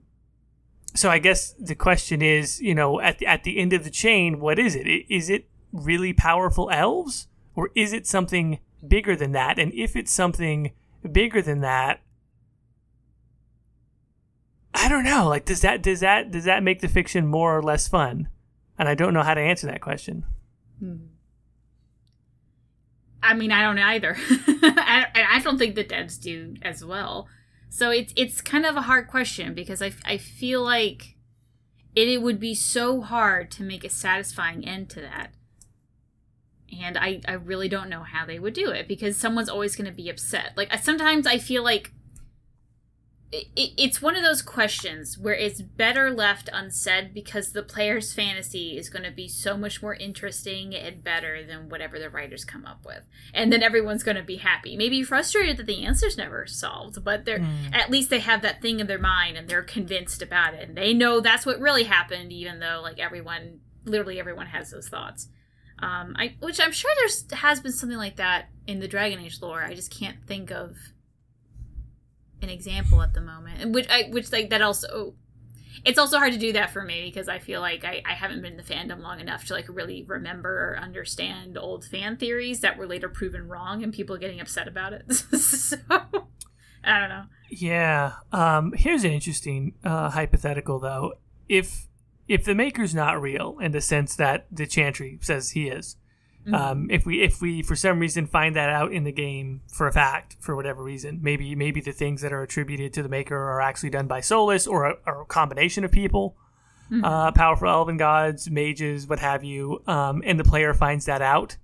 [0.94, 3.90] so I guess the question is, you know, at the, at the end of the
[3.90, 4.86] chain, what is it?
[4.86, 9.58] Is it really powerful elves, or is it something bigger than that?
[9.58, 10.72] And if it's something
[11.10, 12.00] bigger than that,
[14.74, 15.28] I don't know.
[15.28, 18.28] Like, does that does that does that make the fiction more or less fun?
[18.78, 20.24] And I don't know how to answer that question.
[20.82, 21.06] Mm-hmm.
[23.22, 24.16] I mean, I don't either.
[24.20, 27.28] I, I don't think the devs do as well.
[27.68, 31.16] So it's it's kind of a hard question because I, I feel like
[31.94, 35.32] it, it would be so hard to make a satisfying end to that.
[36.80, 39.90] And I, I really don't know how they would do it because someone's always going
[39.90, 40.52] to be upset.
[40.54, 41.92] Like, sometimes I feel like
[43.30, 48.78] it, it's one of those questions where it's better left unsaid because the player's fantasy
[48.78, 52.64] is going to be so much more interesting and better than whatever the writers come
[52.64, 53.06] up with.
[53.34, 54.76] And then everyone's going to be happy.
[54.76, 57.74] Maybe frustrated that the answer's never solved but they're Mm.
[57.74, 60.68] at least they have that thing in their mind and they're convinced about it.
[60.68, 64.88] And they know that's what really happened even though like everyone literally everyone has those
[64.88, 65.28] thoughts.
[65.80, 69.38] Um, I, which i'm sure there's has been something like that in the dragon age
[69.40, 69.62] lore.
[69.62, 70.76] I just can't think of
[72.42, 75.14] an example at the moment which i which like that also
[75.84, 78.42] it's also hard to do that for me because i feel like I, I haven't
[78.42, 82.60] been in the fandom long enough to like really remember or understand old fan theories
[82.60, 85.76] that were later proven wrong and people getting upset about it so
[86.84, 88.12] i don't know Yeah.
[88.30, 91.14] Um, here's an interesting uh, hypothetical, though.
[91.48, 91.88] If
[92.28, 95.96] if the maker's not real in the sense that the Chantry says he is,
[96.54, 99.86] um, if we if we for some reason find that out in the game for
[99.86, 103.36] a fact for whatever reason, maybe maybe the things that are attributed to the maker
[103.36, 106.36] are actually done by Solas or a, or a combination of people,
[107.04, 111.56] uh, powerful elven gods, mages, what have you, um, and the player finds that out.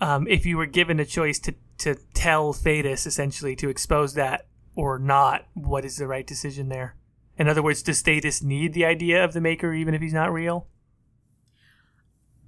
[0.00, 4.46] Um, if you were given a choice to to tell Thedas essentially to expose that
[4.74, 6.96] or not, what is the right decision there?
[7.38, 10.32] In other words, does Thedas need the idea of the maker even if he's not
[10.32, 10.68] real?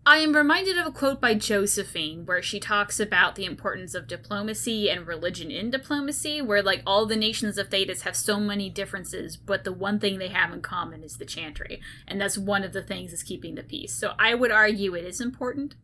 [0.08, 4.08] I am reminded of a quote by Josephine where she talks about the importance of
[4.08, 8.70] diplomacy and religion in diplomacy, where like all the nations of Thedas have so many
[8.70, 12.64] differences, but the one thing they have in common is the chantry, and that's one
[12.64, 13.92] of the things is keeping the peace.
[13.92, 15.74] So I would argue it is important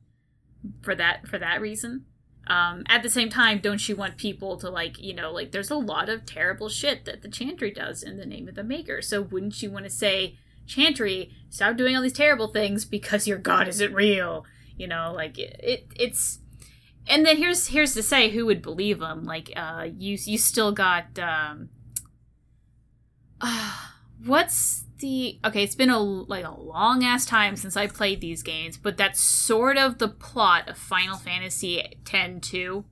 [0.81, 2.07] for that for that reason.
[2.47, 5.71] Um, at the same time, don't you want people to like you know like there's
[5.71, 9.03] a lot of terrible shit that the chantry does in the name of the maker.
[9.03, 10.39] So wouldn't you want to say?
[10.67, 14.45] Chantry, stop doing all these terrible things because your god isn't real.
[14.77, 16.41] You know, like it, it it's
[17.07, 19.25] and then here's here's to say who would believe them.
[19.25, 21.69] Like uh you you still got um
[23.41, 23.75] uh,
[24.25, 28.43] what's the okay, it's been a like a long ass time since I played these
[28.43, 32.85] games, but that's sort of the plot of Final Fantasy X 2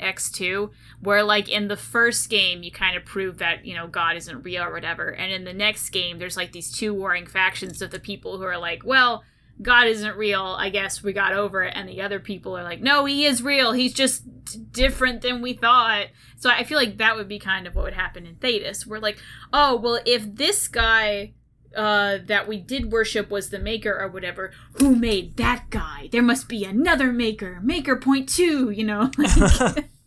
[0.00, 4.16] X2, where like in the first game you kind of prove that, you know, God
[4.16, 5.08] isn't real or whatever.
[5.08, 8.44] And in the next game there's like these two warring factions of the people who
[8.44, 9.22] are like, well,
[9.62, 10.56] God isn't real.
[10.58, 11.72] I guess we got over it.
[11.76, 13.72] And the other people are like, no, he is real.
[13.72, 16.06] He's just different than we thought.
[16.36, 18.86] So I feel like that would be kind of what would happen in Thedas.
[18.86, 19.18] We're like,
[19.52, 21.34] oh, well, if this guy
[21.74, 26.08] uh, that we did worship was the maker or whatever, who made that guy?
[26.10, 27.60] There must be another maker.
[27.62, 29.10] Maker point two, you know?
[29.18, 29.86] Like,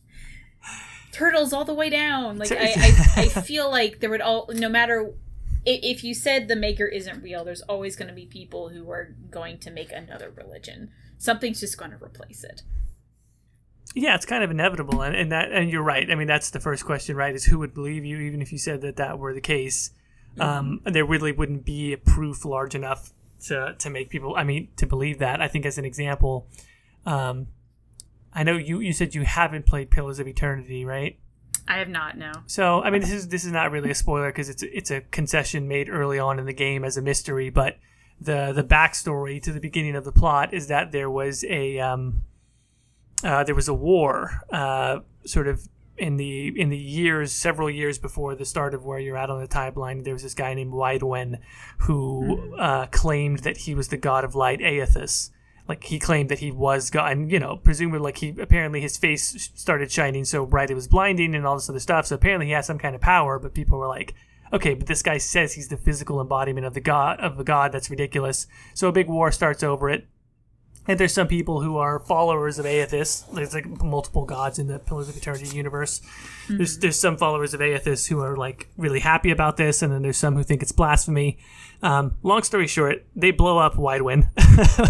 [1.14, 2.38] turtles all the way down.
[2.38, 5.14] Like, I, I, I feel like there would all, no matter
[5.66, 9.16] if you said the maker isn't real, there's always going to be people who are
[9.30, 10.90] going to make another religion.
[11.18, 12.64] Something's just going to replace it.
[13.96, 16.10] Yeah, it's kind of inevitable, and, and that and you're right.
[16.10, 17.36] I mean, that's the first question, right?
[17.36, 19.92] Is who would believe you, even if you said that that were the case?
[20.40, 23.14] Um, there really wouldn't be a proof large enough
[23.46, 24.36] to to make people.
[24.36, 25.42] I mean, to believe that.
[25.42, 26.48] I think as an example,
[27.06, 27.48] um,
[28.34, 31.18] I know you you said you haven't played Pillars of Eternity, right?
[31.68, 32.18] I have not.
[32.18, 32.32] No.
[32.46, 35.02] So I mean, this is this is not really a spoiler because it's it's a
[35.02, 37.78] concession made early on in the game as a mystery, but
[38.20, 42.24] the the backstory to the beginning of the plot is that there was a um,
[43.24, 45.68] uh, there was a war, uh, sort of
[45.98, 49.40] in the in the years, several years before the start of where you're at on
[49.40, 50.04] the timeline.
[50.04, 51.40] There was this guy named Waidwen
[51.80, 55.30] who uh, claimed that he was the god of light, Eothas.
[55.68, 58.98] Like he claimed that he was God, and you know, presumably, like he apparently his
[58.98, 62.08] face started shining so bright it was blinding, and all this other stuff.
[62.08, 63.40] So apparently, he has some kind of power.
[63.40, 64.14] But people were like,
[64.52, 67.72] okay, but this guy says he's the physical embodiment of the god of the god.
[67.72, 68.46] That's ridiculous.
[68.74, 70.08] So a big war starts over it.
[70.88, 73.32] And there's some people who are followers of Eothas.
[73.34, 76.02] There's like multiple gods in the Pillars of Eternity universe.
[76.50, 80.02] There's there's some followers of Eothas who are like really happy about this, and then
[80.02, 81.38] there's some who think it's blasphemy.
[81.82, 84.30] Um, long story short, they blow up Waidwen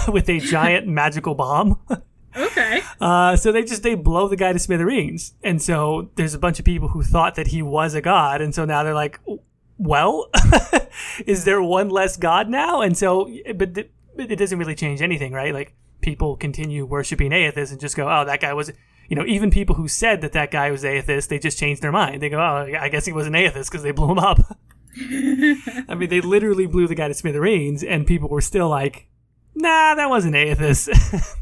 [0.13, 1.79] with a giant magical bomb.
[2.35, 2.81] Okay.
[3.01, 6.57] Uh, so they just they blow the guy to smithereens, and so there's a bunch
[6.57, 9.19] of people who thought that he was a god, and so now they're like,
[9.77, 10.29] well,
[11.25, 12.79] is there one less god now?
[12.79, 15.53] And so, but th- but it doesn't really change anything, right?
[15.53, 18.71] Like people continue worshiping Eothas and just go, oh, that guy was.
[19.09, 21.91] You know, even people who said that that guy was Eothas, they just changed their
[21.91, 22.21] mind.
[22.21, 24.39] They go, oh, I guess he was an Eothas because they blew him up.
[24.99, 29.07] I mean, they literally blew the guy to smithereens, and people were still like,
[29.55, 31.35] nah, that wasn't Eothas.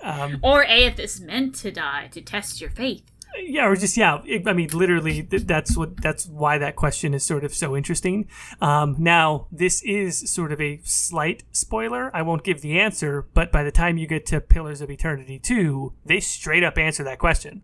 [0.00, 3.10] um, Or Eothas meant to die to test your faith.
[3.38, 4.20] Yeah, or just yeah.
[4.26, 7.76] It, I mean, literally, th- that's what that's why that question is sort of so
[7.76, 8.28] interesting.
[8.60, 12.10] Um, now, this is sort of a slight spoiler.
[12.14, 15.38] I won't give the answer, but by the time you get to Pillars of Eternity
[15.38, 17.62] two, they straight up answer that question.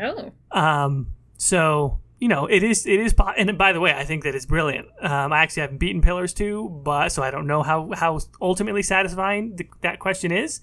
[0.00, 0.32] Oh.
[0.50, 3.12] Um, so you know, it is it is.
[3.12, 4.88] po- And by the way, I think that it's brilliant.
[5.00, 8.82] Um, I actually haven't beaten Pillars two, but so I don't know how how ultimately
[8.82, 10.60] satisfying th- that question is.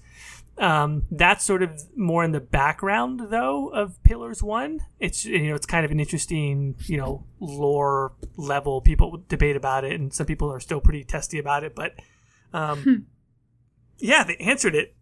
[0.58, 4.80] Um, that's sort of more in the background though of Pillars One.
[4.98, 8.80] It's you know it's kind of an interesting you know lore level.
[8.80, 11.74] People debate about it, and some people are still pretty testy about it.
[11.74, 11.92] But
[12.54, 13.06] um,
[13.98, 14.94] yeah, they answered it,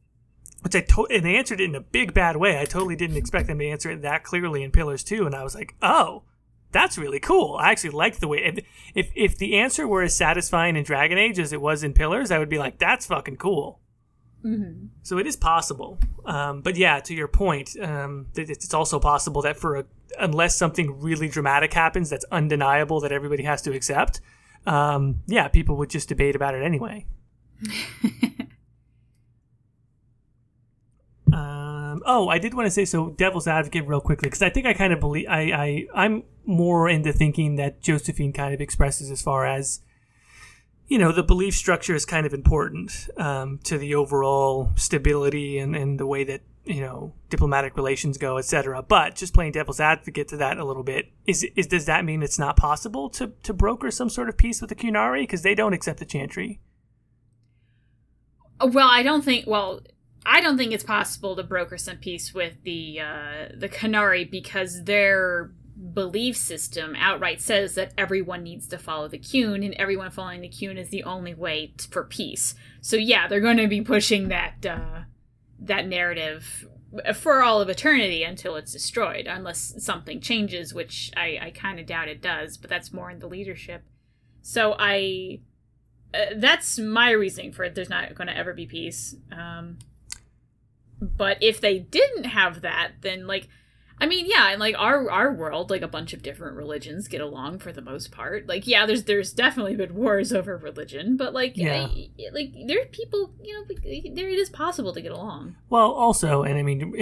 [0.63, 2.59] which I to- and they answered it in a big bad way.
[2.61, 5.45] I totally didn't expect them to answer it that clearly in Pillars Two, and I
[5.45, 6.25] was like, oh.
[6.73, 7.55] That's really cool.
[7.55, 8.39] I actually liked the way.
[8.39, 8.65] If,
[8.97, 12.33] if if the answer were as satisfying in Dragon Age as it was in Pillars,
[12.33, 13.79] I would be like, "That's fucking cool."
[15.03, 15.99] So it is possible.
[16.27, 19.85] Um, but yeah, to your point, um, it's also possible that for a,
[20.19, 24.21] unless something really dramatic happens that's undeniable that everybody has to accept,
[24.67, 27.07] um, yeah, people would just debate about it anyway.
[31.33, 33.11] um, oh, I did want to say so.
[33.11, 36.89] Devil's advocate, real quickly, because I think I kind of believe I, I I'm more
[36.89, 39.81] into thinking that Josephine kind of expresses as far as
[40.87, 45.75] you know, the belief structure is kind of important um, to the overall stability and,
[45.75, 48.83] and the way that, you know, diplomatic relations go, etc.
[48.83, 52.23] But just playing devil's advocate to that a little bit, is, is does that mean
[52.23, 55.23] it's not possible to, to broker some sort of peace with the Qunari?
[55.23, 56.61] Because they don't accept the Chantry.
[58.61, 59.47] Well, I don't think.
[59.47, 59.81] Well,
[60.25, 64.85] I don't think it's possible to broker some peace with the uh, the Qunari because
[64.85, 65.51] their
[65.93, 70.49] belief system outright says that everyone needs to follow the Qun, and everyone following the
[70.49, 72.55] Qun is the only way t- for peace.
[72.81, 75.01] So yeah, they're going to be pushing that uh,
[75.59, 76.67] that narrative
[77.15, 81.87] for all of eternity until it's destroyed, unless something changes, which I, I kind of
[81.87, 82.57] doubt it does.
[82.57, 83.83] But that's more in the leadership.
[84.43, 85.41] So I
[86.15, 87.75] uh, that's my reasoning for it.
[87.75, 89.17] There's not going to ever be peace.
[89.33, 89.79] Um,
[91.01, 93.49] but if they didn't have that, then like,
[94.01, 97.21] I mean, yeah, and like our our world, like a bunch of different religions get
[97.21, 98.49] along for the most part.
[98.49, 101.87] Like, yeah, there's there's definitely been wars over religion, but like, Yeah.
[101.87, 103.65] I- like there's people, you know,
[104.15, 105.57] there it is possible to get along.
[105.71, 106.93] Well, also, and I mean,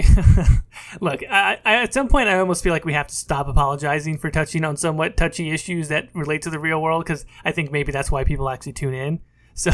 [1.01, 4.17] look, I, I, at some point, I almost feel like we have to stop apologizing
[4.17, 7.71] for touching on somewhat touchy issues that relate to the real world because I think
[7.71, 9.19] maybe that's why people actually tune in.
[9.55, 9.69] So,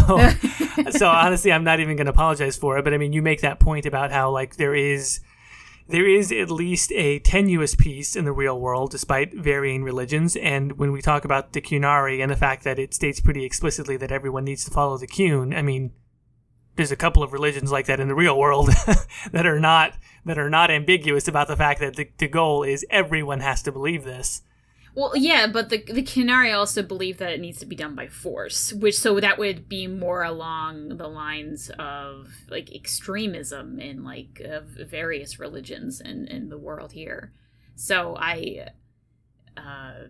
[0.91, 2.83] so honestly, I'm not even going to apologize for it.
[2.83, 5.21] But I mean, you make that point about how like there is,
[5.89, 10.35] there is at least a tenuous peace in the real world despite varying religions.
[10.35, 13.97] And when we talk about the Qunari and the fact that it states pretty explicitly
[13.97, 15.91] that everyone needs to follow the Qun, I mean,
[16.75, 18.69] there's a couple of religions like that in the real world
[19.31, 22.85] that are not that are not ambiguous about the fact that the, the goal is
[22.91, 24.43] everyone has to believe this.
[24.95, 28.07] Well, yeah, but the the Qunari also believe that it needs to be done by
[28.07, 34.41] force, which so that would be more along the lines of like extremism in like
[34.43, 37.31] of various religions in in the world here.
[37.75, 38.69] So I,
[39.57, 40.07] uh,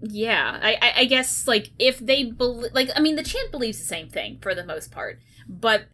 [0.00, 3.78] yeah, I I, I guess like if they believe like I mean the chant believes
[3.78, 5.84] the same thing for the most part, but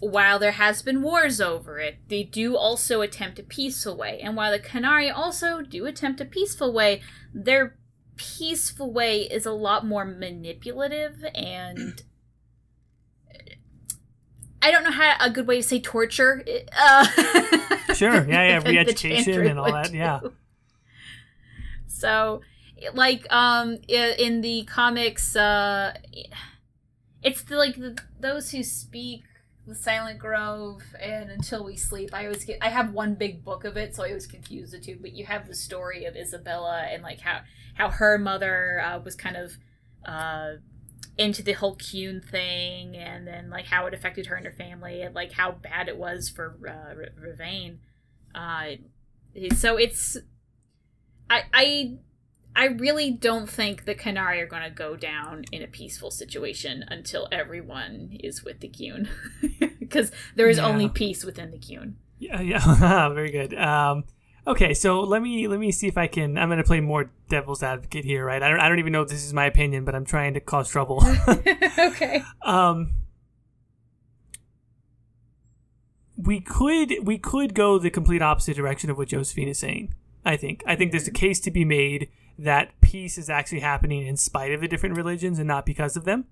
[0.00, 4.20] while there has been wars over it, they do also attempt a peaceful way.
[4.20, 7.00] And while the Qunari also do attempt a peaceful way,
[7.32, 7.76] their
[8.16, 12.02] peaceful way is a lot more manipulative and
[14.64, 16.44] I don't know how a good way to say torture.
[16.78, 17.04] Uh,
[17.94, 19.96] sure, yeah, yeah, re-education and all that, do.
[19.96, 20.20] yeah.
[21.88, 22.42] So,
[22.94, 25.94] like, um, in the comics, uh,
[27.24, 29.24] it's the, like the, those who speak
[29.66, 32.10] the Silent Grove and Until We Sleep.
[32.12, 34.80] I always get I have one big book of it, so I always confuse the
[34.80, 34.98] two.
[35.00, 37.40] But you have the story of Isabela and like how
[37.74, 39.52] how her mother uh, was kind of
[40.04, 40.54] uh,
[41.16, 45.02] into the whole Qun thing, and then like how it affected her and her family,
[45.02, 47.78] and like how bad it was for uh, Rivain.
[48.34, 48.76] Uh,
[49.54, 50.16] so it's
[51.30, 51.98] I I
[52.54, 56.84] I really don't think the Qunari are going to go down in a peaceful situation
[56.88, 59.08] until everyone is with the Qun,
[59.80, 60.66] because there is yeah.
[60.66, 61.94] only peace within the Qun.
[62.18, 63.54] Yeah, yeah, very good.
[63.54, 64.04] Um,
[64.46, 66.36] okay, so let me let me see if I can.
[66.36, 68.42] I'm going to play more devil's advocate here, right?
[68.42, 70.40] I don't I don't even know if this is my opinion, but I'm trying to
[70.40, 71.02] cause trouble.
[71.78, 72.22] okay.
[72.42, 72.92] Um,
[76.16, 79.94] we could we could go the complete opposite direction of what Josephine is saying.
[80.24, 82.08] I think I think there's a case to be made
[82.38, 86.04] that peace is actually happening in spite of the different religions and not because of
[86.04, 86.26] them.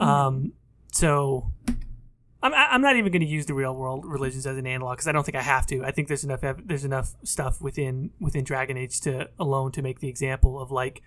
[0.00, 0.10] Mm-hmm.
[0.10, 0.52] Um,
[0.92, 1.52] so
[2.42, 5.08] I'm I'm not even going to use the real world religions as an analog because
[5.08, 5.84] I don't think I have to.
[5.84, 10.00] I think there's enough there's enough stuff within within Dragon Age to alone to make
[10.00, 11.02] the example of like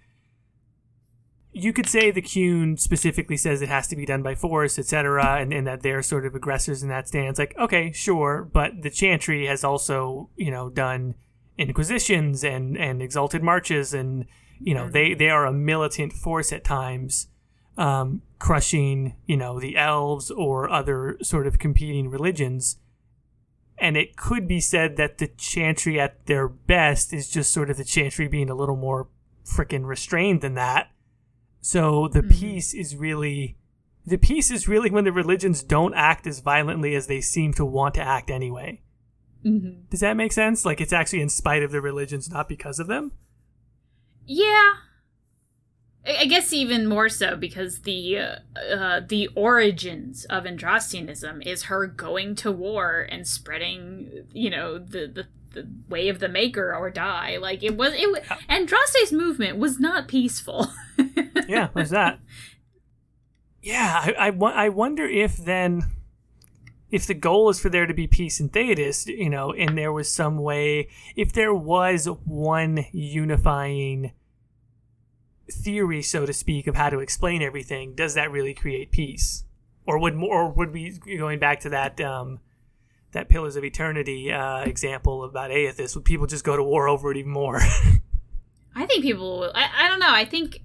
[1.54, 5.38] you could say the Qun specifically says it has to be done by force, etc.,
[5.40, 7.38] and, and that they're sort of aggressors in that stance.
[7.38, 11.14] Like, okay, sure, but the Chantry has also, you know, done
[11.58, 14.26] inquisitions and and exalted marches and
[14.60, 17.28] you know they they are a militant force at times
[17.78, 22.78] um, crushing you know the elves or other sort of competing religions.
[23.80, 27.78] And it could be said that the chantry at their best is just sort of
[27.78, 29.08] the chantry being a little more
[29.44, 30.92] freaking restrained than that.
[31.60, 32.40] So the mm-hmm.
[32.40, 33.58] peace is really
[34.06, 37.66] the peace is really when the religions don't act as violently as they seem to
[37.66, 38.82] want to act anyway
[39.46, 39.86] Mm-hmm.
[39.90, 40.66] Does that make sense?
[40.66, 43.12] Like it's actually in spite of the religions, not because of them.
[44.26, 44.74] Yeah,
[46.06, 48.36] I guess even more so because the uh,
[48.76, 55.08] uh, the origins of Andrastianism is her going to war and spreading, you know, the
[55.08, 57.38] the, the way of the Maker or die.
[57.38, 60.68] Like it was, it Andraste's movement was not peaceful.
[61.48, 62.20] yeah, was that?
[63.66, 65.84] Yeah, I, I, I wonder if then
[66.94, 69.92] if the goal is for there to be peace in Thedas, you know, and there
[69.92, 74.12] was some way, if there was one unifying
[75.52, 79.44] theory, so to speak, of how to explain everything, does that really create peace?
[79.88, 82.40] Or would more, or would we going back to that um,
[83.14, 85.96] that Pillars of Eternity uh, example about Eothas?
[85.96, 87.60] Would people just go to war over it even more?
[88.76, 89.52] I think people.
[89.56, 90.14] I, I don't know.
[90.14, 90.62] I think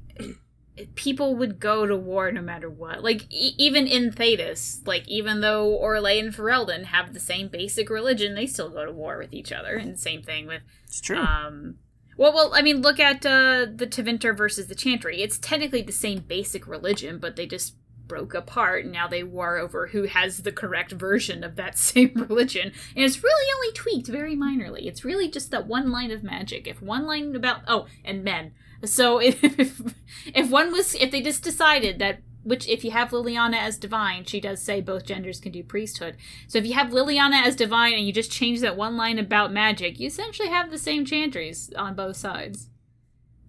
[0.95, 3.03] people would go to war no matter what.
[3.03, 7.91] Like e- even in Thedas, like even though Orlais and Ferelden have the same basic
[7.91, 9.77] religion, they still go to war with each other.
[9.77, 11.19] And same thing with it's true.
[11.19, 11.77] Um,
[12.17, 15.23] well, well, I mean, look at uh, the Tevinter versus the Chantry.
[15.23, 17.77] It's technically the same basic religion, but they just
[18.09, 22.11] broke apart and now they war over who has the correct version of that same
[22.29, 26.25] religion and it's really only tweaked very minorly it's really just that one line of
[26.25, 28.53] magic if one line about oh and men
[28.85, 29.95] so if
[30.27, 34.25] if one was if they just decided that which if you have Leliana as divine,
[34.25, 36.17] she does say both genders can do priesthood.
[36.47, 39.53] So if you have Leliana as divine and you just change that one line about
[39.53, 42.71] magic, you essentially have the same chantries on both sides.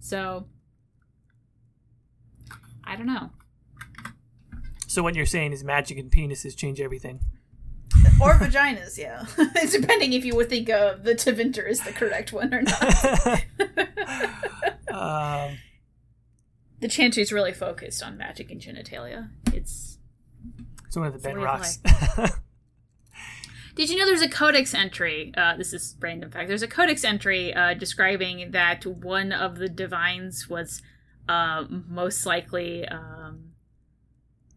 [0.00, 0.48] So
[2.84, 3.30] I don't know.
[4.86, 7.20] So what you're saying is magic and penises change everything.
[8.20, 9.24] Or vaginas, yeah.
[9.70, 13.04] Depending if you would think uh, the Tevinter is the correct one or not.
[15.50, 15.58] um,
[16.80, 19.30] the Chantry's really focused on magic and genitalia.
[19.52, 19.98] It's
[20.86, 21.78] it's one of the bedrocks.
[23.76, 25.32] Did you know there's a codex entry?
[25.36, 26.48] Uh, this is random fact.
[26.48, 30.82] There's a codex entry uh, describing that one of the divines was
[31.28, 33.49] uh, most likely um,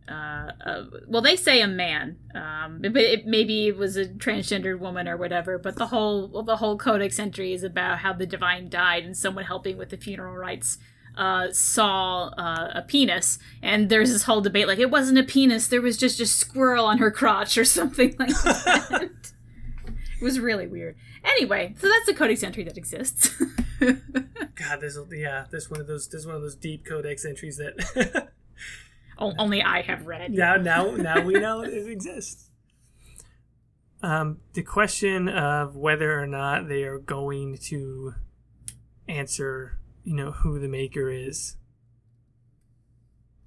[0.09, 4.79] uh, uh, well, they say a man, um, but it, maybe it was a transgendered
[4.79, 5.57] woman or whatever.
[5.57, 9.15] But the whole well, the whole codex entry is about how the divine died and
[9.15, 10.77] someone helping with the funeral rites
[11.17, 15.67] uh, saw uh, a penis, and there's this whole debate like it wasn't a penis,
[15.67, 19.09] there was just a squirrel on her crotch or something like that.
[19.85, 20.95] it was really weird.
[21.23, 23.29] Anyway, so that's the codex entry that exists.
[23.79, 27.57] God, there's a, yeah, there's one of those there's one of those deep codex entries
[27.57, 28.31] that
[29.17, 30.31] only I have read.
[30.31, 32.49] Now, now, now we know it exists.
[34.01, 38.13] Um, the question of whether or not they are going to
[39.07, 41.55] answer, you know, who the maker is.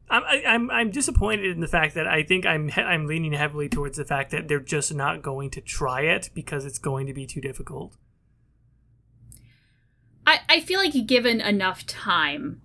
[0.08, 3.68] I'm I, I'm I'm disappointed in the fact that I think I'm I'm leaning heavily
[3.68, 7.12] towards the fact that they're just not going to try it because it's going to
[7.12, 7.96] be too difficult.
[10.26, 12.62] I, I feel like given enough time,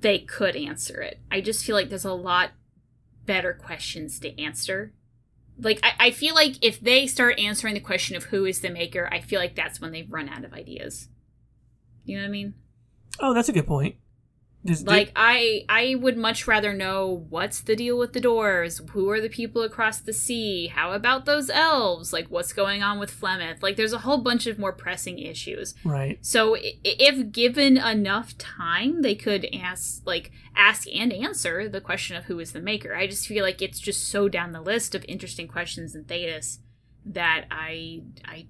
[0.00, 1.20] they could answer it.
[1.30, 2.50] I just feel like there's a lot
[3.26, 4.92] better questions to answer.
[5.58, 8.70] Like, I, I feel like if they start answering the question of who is the
[8.70, 11.08] maker, I feel like that's when they've run out of ideas.
[12.04, 12.54] You know what I mean?
[13.20, 13.96] Oh, that's a good point
[14.84, 19.20] like I I would much rather know what's the deal with the doors, who are
[19.20, 23.62] the people across the sea, how about those elves, like what's going on with Flemeth.
[23.62, 25.74] Like there's a whole bunch of more pressing issues.
[25.84, 26.18] Right.
[26.24, 32.24] So if given enough time, they could ask like ask and answer the question of
[32.24, 32.94] who is the maker.
[32.94, 36.58] I just feel like it's just so down the list of interesting questions in Thedas
[37.04, 38.46] that I I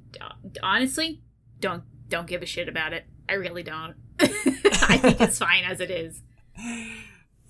[0.62, 1.22] honestly
[1.58, 3.06] don't don't give a shit about it.
[3.28, 3.94] I really don't.
[4.88, 6.22] I think it's fine as it is.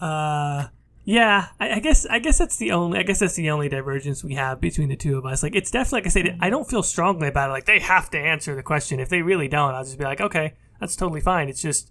[0.00, 0.68] Uh
[1.04, 4.22] yeah, I, I, guess I guess that's the only I guess that's the only divergence
[4.22, 5.42] we have between the two of us.
[5.42, 7.52] Like it's definitely like I said, I don't feel strongly about it.
[7.52, 9.00] Like they have to answer the question.
[9.00, 11.48] If they really don't, I'll just be like, okay, that's totally fine.
[11.48, 11.90] It's just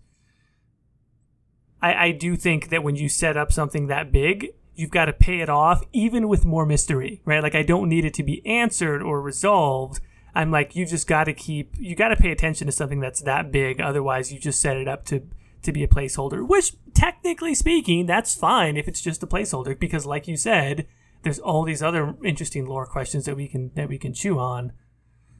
[1.81, 5.13] I, I do think that when you set up something that big, you've got to
[5.13, 7.43] pay it off, even with more mystery, right?
[7.43, 9.99] Like I don't need it to be answered or resolved
[10.33, 13.21] I'm like, you just got to keep, you got to pay attention to something that's
[13.21, 13.81] that big.
[13.81, 15.27] Otherwise, you just set it up to
[15.63, 16.47] to be a placeholder.
[16.47, 20.87] Which, technically speaking, that's fine if it's just a placeholder, because, like you said,
[21.23, 24.73] there's all these other interesting lore questions that we can that we can chew on.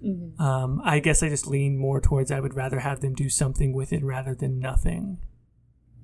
[0.03, 0.41] Mm-hmm.
[0.41, 3.73] Um, I guess I just lean more towards I would rather have them do something
[3.73, 5.19] with it rather than nothing.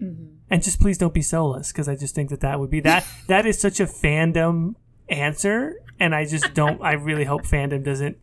[0.01, 0.35] Mm-hmm.
[0.49, 3.05] And just please don't be Solas because I just think that that would be that
[3.27, 4.75] that is such a fandom
[5.09, 6.81] answer, and I just don't.
[6.81, 8.17] I really hope fandom doesn't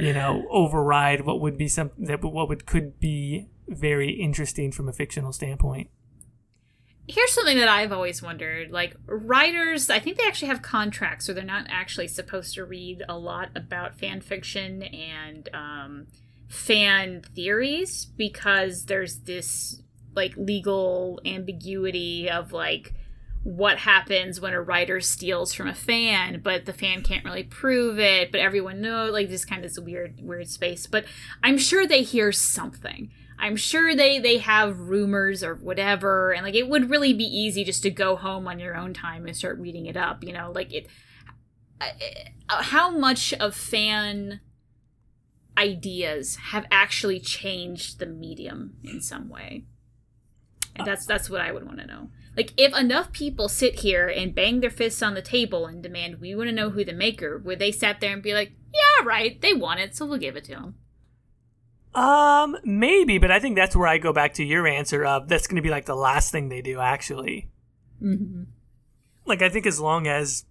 [0.00, 4.88] you know, override what would be something that what would could be very interesting from
[4.88, 5.90] a fictional standpoint.
[7.06, 8.70] Here's something that I've always wondered.
[8.70, 13.02] Like writers, I think they actually have contracts, or they're not actually supposed to read
[13.08, 16.06] a lot about fan fiction and um,
[16.48, 19.82] fan theories because there's this
[20.14, 22.94] like legal ambiguity of like
[23.42, 27.98] what happens when a writer steals from a fan, but the fan can't really prove
[27.98, 30.86] it, but everyone knows like this kind of this weird weird space.
[30.86, 31.06] But
[31.42, 33.10] I'm sure they hear something.
[33.38, 37.64] I'm sure they they have rumors or whatever, and like it would really be easy
[37.64, 40.22] just to go home on your own time and start reading it up.
[40.22, 40.86] You know, like it.
[41.80, 44.40] Uh, how much of fan
[45.56, 49.64] ideas have actually changed the medium in some way?
[50.76, 52.10] And that's that's what I would want to know.
[52.40, 56.22] Like, if enough people sit here and bang their fists on the table and demand,
[56.22, 59.04] we want to know who the maker, would they sat there and be like, yeah,
[59.04, 60.74] right, they want it, so we'll give it to them?
[61.94, 65.48] Um, maybe, but I think that's where I go back to your answer of that's
[65.48, 67.50] going to be like the last thing they do, actually.
[68.02, 68.44] Mm-hmm.
[69.26, 70.46] Like, I think as long as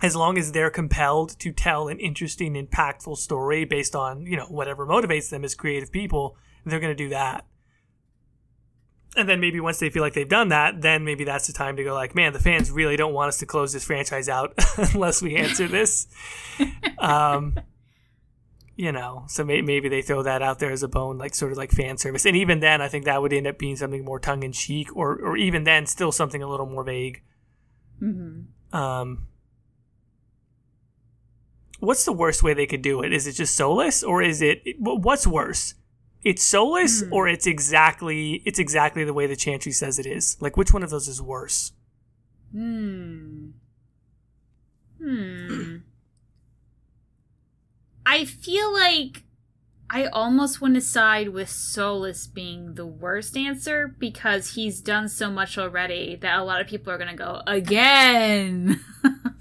[0.00, 4.46] as long as they're compelled to tell an interesting, impactful story based on, you know,
[4.46, 7.44] whatever motivates them as creative people, they're going to do that
[9.16, 11.76] and then maybe once they feel like they've done that, then maybe that's the time
[11.76, 14.54] to go like, man, the fans really don't want us to close this franchise out
[14.94, 16.06] unless we answer this.
[16.98, 17.58] um,
[18.76, 21.52] you know, so may- maybe they throw that out there as a bone, like sort
[21.52, 22.24] of like fan service.
[22.24, 24.96] And even then, I think that would end up being something more tongue in cheek,
[24.96, 27.22] or or even then, still something a little more vague.
[28.00, 28.76] Mm-hmm.
[28.76, 29.26] Um,
[31.80, 33.12] what's the worst way they could do it?
[33.12, 35.74] Is it just Solas, or is it what's worse?
[36.22, 37.12] It's Solas mm.
[37.12, 40.36] or it's exactly it's exactly the way the chantry says it is.
[40.40, 41.72] Like which one of those is worse?
[42.52, 43.50] Hmm.
[45.02, 45.76] Hmm.
[48.06, 49.22] I feel like
[49.92, 55.30] i almost want to side with Solas being the worst answer because he's done so
[55.30, 58.80] much already that a lot of people are going to go again.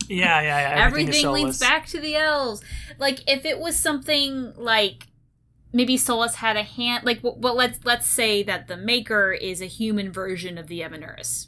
[0.07, 0.75] Yeah yeah yeah.
[0.86, 2.63] Everything leads back to the elves
[2.97, 5.09] like if it was something like
[5.72, 9.65] maybe Solas had a hand like well let's let's say that the maker is a
[9.67, 11.47] human version of the Evanuris.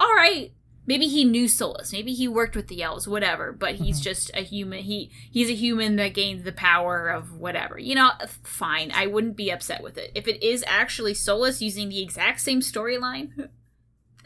[0.00, 0.52] All right,
[0.86, 4.04] maybe he knew Solas, maybe he worked with the elves, whatever, but he's Mhm.
[4.04, 4.80] just a human.
[4.82, 7.78] He he's a human that gains the power of whatever.
[7.78, 8.10] You know,
[8.42, 8.90] fine.
[8.92, 10.10] I wouldn't be upset with it.
[10.14, 13.48] If it is actually Solas using the exact same storyline, then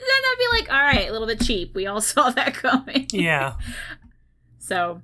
[0.00, 1.74] I'd be like, all right, a little bit cheap.
[1.74, 3.06] We all saw that coming.
[3.12, 3.54] Yeah.
[4.58, 5.02] So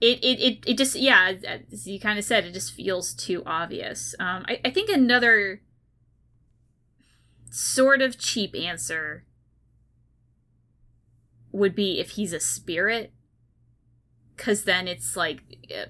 [0.00, 1.32] it it, it, it just yeah,
[1.70, 4.14] as you kind of said, it just feels too obvious.
[4.18, 5.62] Um, I, I think another
[7.50, 9.24] sort of cheap answer
[11.52, 13.12] would be if he's a spirit.
[14.36, 15.38] Cause then it's like,
[15.72, 15.86] uh,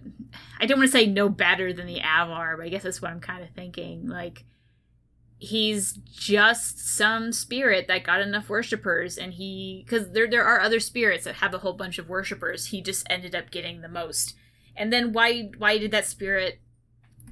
[0.60, 3.10] I don't want to say no better than the Avvar, but I guess that's what
[3.10, 4.06] I'm kind of thinking.
[4.06, 4.44] Like,
[5.44, 10.80] he's just some spirit that got enough worshippers and he because there there are other
[10.80, 14.34] spirits that have a whole bunch of worshippers he just ended up getting the most
[14.76, 16.60] and then why why did that spirit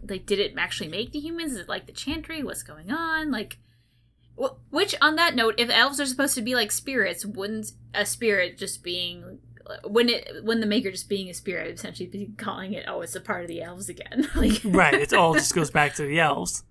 [0.09, 3.31] like did it actually make the humans is it like the chantry what's going on
[3.31, 3.59] like
[4.41, 8.05] wh- which on that note if elves are supposed to be like spirits wouldn't a
[8.05, 9.39] spirit just being
[9.85, 13.15] when it when the maker just being a spirit essentially be calling it oh it's
[13.15, 14.95] a part of the elves again like Right.
[14.95, 16.65] It all just goes back to the elves.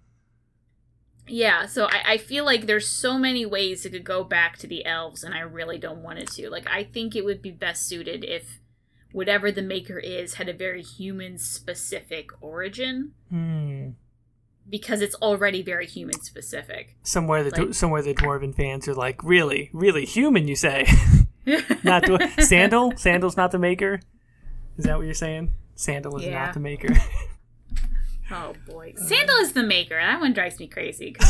[1.31, 4.67] Yeah, so I, I feel like there's so many ways it could go back to
[4.67, 6.49] the elves, and I really don't want it to.
[6.49, 8.59] Like, I think it would be best suited if
[9.13, 13.89] whatever the maker is had a very human specific origin, Hmm.
[14.69, 16.95] because it's already very human specific.
[17.03, 20.47] Somewhere the Like- somewhere the dwarven fans are like, really, really human.
[20.47, 20.85] You say,
[21.83, 22.93] not dwar- Sandal.
[22.97, 23.99] Sandal's not the maker.
[24.77, 25.51] Is that what you're saying?
[25.75, 26.45] Sandal is Yeah.
[26.45, 26.89] not the maker.
[28.31, 28.93] Oh boy.
[28.95, 29.95] Sandal is the maker.
[29.99, 31.15] That one drives me crazy.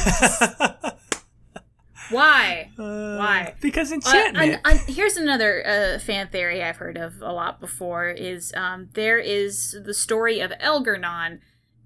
[2.10, 2.70] Why?
[2.76, 3.56] Why?
[3.62, 4.60] Because Uh, enchantment.
[4.66, 8.90] and- and here's another uh, fan theory I've heard of a lot before is um,
[8.94, 11.40] there is the story of Elgar'nan.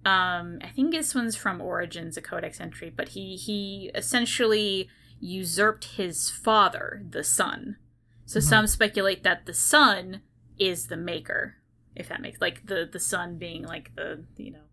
[0.03, 4.87] Um, I think this one's from Origins, a codex entry, but he he essentially
[5.19, 7.77] usurped his father, the sun.
[8.25, 8.43] So Mhm.
[8.43, 10.21] some speculate that the sun
[10.57, 11.57] is the maker,
[11.95, 14.64] if that makes like the the sun being like the you know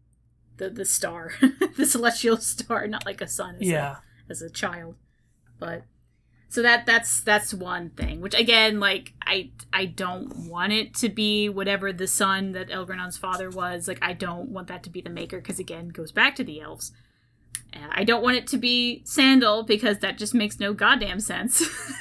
[0.62, 1.32] the the star,
[1.76, 3.56] the celestial star, not like a sun.
[3.56, 4.94] as a- as a child
[5.58, 5.82] but
[6.48, 11.08] so that that's that's one thing which again like i i don't want it to
[11.08, 15.00] be whatever the son that elgar'nan's father was like i don't want that to be
[15.02, 16.92] the maker because again goes back to the elves
[17.74, 21.62] Uh, i don't want it to be sandal because that just makes no goddamn sense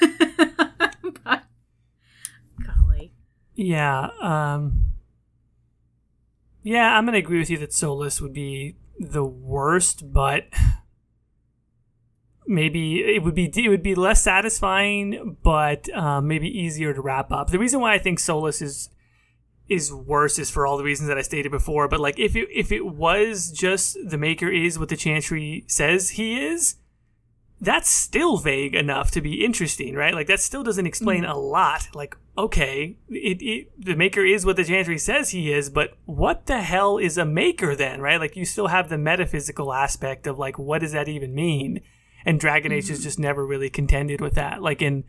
[1.24, 1.42] but
[2.64, 3.12] golly
[3.54, 4.08] Yeah.
[4.20, 4.91] Um
[6.62, 10.44] Yeah, I'm gonna agree with you that Solas would be the worst, but
[12.46, 17.32] maybe it would be it would be less satisfying, but um, maybe easier to wrap
[17.32, 17.50] up.
[17.50, 18.90] The reason why I think Solas is
[19.68, 21.88] is worse is for all the reasons that I stated before.
[21.88, 26.10] But like if it if it was just the maker is what the Chantry says
[26.10, 26.76] he is,
[27.60, 30.14] that's still vague enough to be interesting, right?
[30.14, 31.88] Like that still doesn't explain a lot.
[31.94, 36.46] Like, okay, it, it the maker is what the Chantry says he is, but what
[36.46, 38.20] the hell is a maker then, right?
[38.20, 41.80] Like you still have the metaphysical aspect of like what does that even mean?
[42.24, 44.62] And Dragon Age has just never really contended with that.
[44.62, 45.04] Like in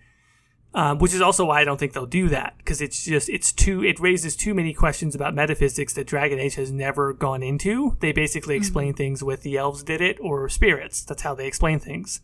[0.76, 3.52] um, which is also why I don't think they'll do that because it's just it's
[3.52, 7.96] too it raises too many questions about metaphysics that Dragon Age has never gone into.
[8.00, 11.04] They basically explain things with the elves did it or spirits.
[11.04, 12.22] That's how they explain things.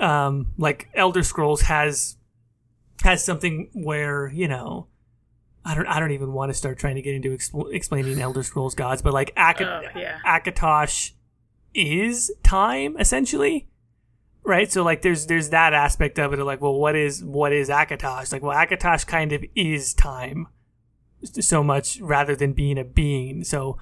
[0.00, 2.16] Um, like Elder Scrolls has
[3.02, 4.86] has something where you know.
[5.62, 5.86] I don't.
[5.86, 9.02] I don't even want to start trying to get into expl- explaining Elder Scrolls gods,
[9.02, 10.18] but like Ak- Oh, yeah.
[10.26, 11.10] Akatosh
[11.74, 13.68] is time essentially,
[14.42, 14.72] right?
[14.72, 16.38] So like, there's there's that aspect of it.
[16.38, 18.32] Of like, well, what is what is Akatosh?
[18.32, 20.48] Like, well, Akatosh kind of is time,
[21.22, 23.44] so much rather than being a being.
[23.44, 23.76] So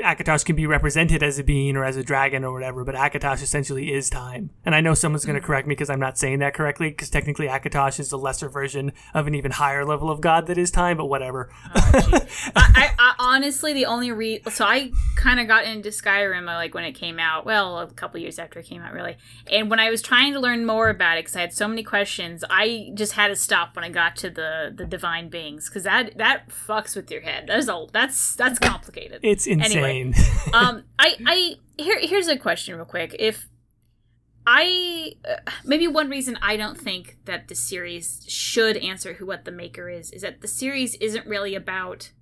[0.00, 3.42] Akatosh can be represented as a being or as a dragon or whatever, but Akatosh
[3.42, 4.50] essentially is time.
[4.64, 7.10] And I know someone's going to correct me because I'm not saying that correctly, because
[7.10, 10.70] technically Akatosh is a lesser version of an even higher level of God that is
[10.70, 11.50] time, but whatever.
[11.74, 12.26] I,
[12.56, 16.74] I, I honestly the only re so I kind of got into Skyrim uh, like
[16.74, 17.44] when it came out.
[17.44, 19.16] Well, a couple years after it came out, really.
[19.50, 21.82] And when I was trying to learn more about it, because I had so many
[21.82, 25.84] questions, I just had to stop when I got to the the divine beings, because
[25.84, 27.46] that that fucks with your head.
[27.48, 29.20] That's a that's that's complicated.
[29.22, 29.62] It's insane.
[30.52, 33.14] um, I I here here's a question real quick.
[33.18, 33.48] If
[34.46, 39.44] I uh, maybe one reason I don't think that the series should answer who what
[39.44, 42.12] the maker is is that the series isn't really about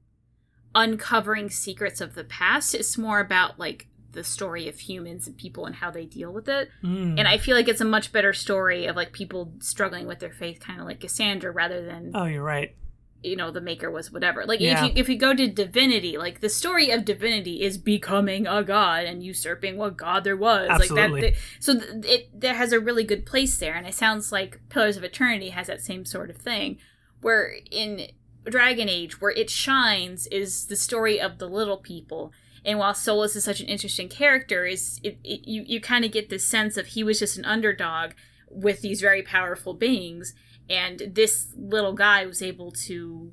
[0.75, 2.75] uncovering secrets of the past.
[2.75, 6.49] It's more about like the story of humans and people and how they deal with
[6.49, 6.71] it.
[6.83, 7.19] Mm.
[7.19, 10.33] And I feel like it's a much better story of like people struggling with their
[10.33, 12.75] faith, kind of like Cassandra, rather than oh, you're right.
[13.23, 14.85] You know the maker was whatever like Yeah.
[14.85, 18.63] if you if you go to divinity like the story of divinity is becoming a
[18.63, 21.23] god and usurping what god there was Absolutely.
[21.23, 24.31] like that so th- it that has a really good place there and it sounds
[24.31, 26.79] like pillars of eternity has that same sort of thing
[27.21, 28.07] where in
[28.45, 32.33] dragon age where it shines is the story of the little people
[32.65, 36.13] and while solas is such an interesting character is it, it, you, you kind of
[36.13, 38.13] get this sense of he was just an underdog
[38.49, 40.35] with these very powerful beings
[40.71, 43.33] and this little guy was able to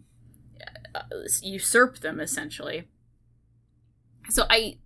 [0.94, 1.02] uh,
[1.42, 2.88] usurp them essentially.
[4.30, 4.78] So i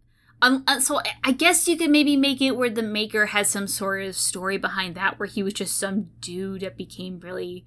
[0.41, 3.67] um, uh, so I- guess you could maybe make it where the maker has some
[3.67, 7.65] sort of story behind that where he was just some dude that became really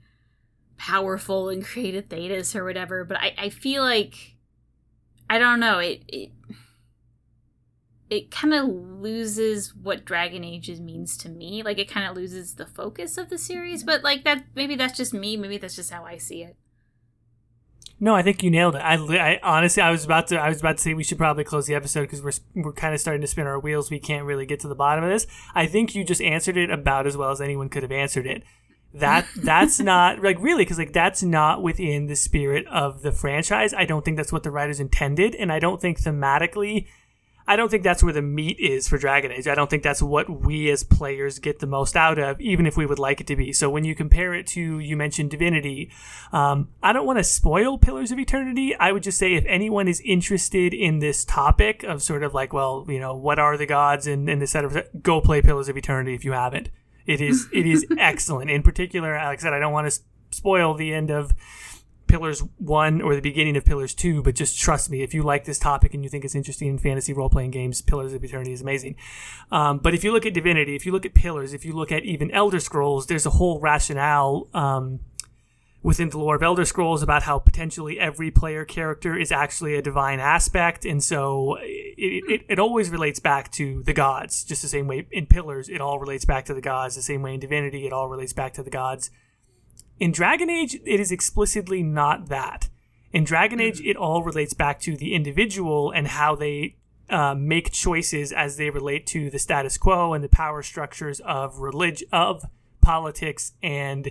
[0.79, 3.05] powerful and created Thedas or whatever.
[3.05, 4.37] But i, I feel like
[5.31, 6.31] i don't know it it,
[8.13, 12.57] it kind of loses what dragon ages means to me like it kind of loses
[12.57, 15.91] the focus of the series but like that maybe that's just me maybe that's just
[15.91, 16.55] how i see it
[17.99, 18.81] No, I think you nailed it.
[18.81, 21.45] I, I honestly, I was about to, I was about to say we should probably
[21.45, 23.93] close the episode because we're we're kind of starting to spin our wheels.
[23.93, 25.27] We can't really get to the bottom of this.
[25.55, 28.43] I think you just answered it about as well as anyone could have answered it.
[28.93, 33.73] That that's not like really because like that's not within the spirit of the franchise.
[33.73, 36.89] I don't think that's what the writers intended, and I don't think thematically.
[37.47, 39.49] I don't think that's where the meat is for Dragon Age.
[39.49, 42.77] I don't think that's what we as players get the most out of, even if
[42.77, 43.53] we would like it to be.
[43.53, 45.91] So when you compare it to, you mentioned Divinity,
[46.33, 48.75] um, I don't want to spoil Pillars of Eternity.
[48.77, 52.53] I would just say if anyone is interested in this topic of sort of like,
[52.53, 55.69] well, you know, what are the gods and, and this set of go play Pillars
[55.69, 56.71] of Eternity if you haven't.
[57.07, 58.51] It is it is excellent.
[58.51, 61.33] In particular, like I said, I don't want to spoil the end of
[62.13, 65.47] Pillars 1 or the beginning of Pillars 2, but just trust me, if you like
[65.47, 68.53] this topic and you think it's interesting in fantasy role playing games, Pillars of Eternity
[68.53, 68.97] is amazing.
[69.51, 71.91] Um, but if you look at Divinity, if you look at Pillars, if you look
[71.91, 75.01] at even Elder Scrolls, there's a whole rationale um,
[75.83, 79.81] within the lore of Elder Scrolls about how potentially every player character is actually a
[79.81, 80.85] divine aspect.
[80.85, 85.07] And so it, it, it always relates back to the gods, just the same way
[85.11, 87.93] in Pillars, it all relates back to the gods, the same way in Divinity, it
[87.95, 89.11] all relates back to the gods.
[90.03, 92.69] In Dragon Age, it is explicitly not that.
[93.13, 96.75] In Dragon Age, it all relates back to the individual and how they
[97.09, 101.59] uh, make choices as they relate to the status quo and the power structures of
[101.59, 102.45] religion, of
[102.81, 104.11] politics, and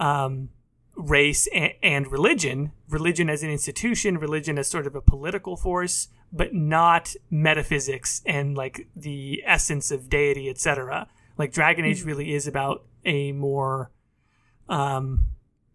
[0.00, 0.48] um,
[0.96, 2.72] race and, and religion.
[2.88, 8.56] Religion as an institution, religion as sort of a political force, but not metaphysics and
[8.56, 11.06] like the essence of deity, etc.
[11.38, 13.92] Like Dragon Age really is about a more
[14.70, 15.26] um,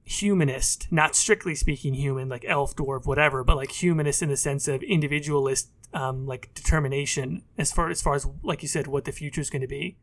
[0.05, 4.67] humanist, not strictly speaking human, like elf, dwarf, whatever, but like humanist in the sense
[4.67, 9.11] of individualist, um, like determination as far as far as like you said, what the
[9.11, 9.97] future is going to be.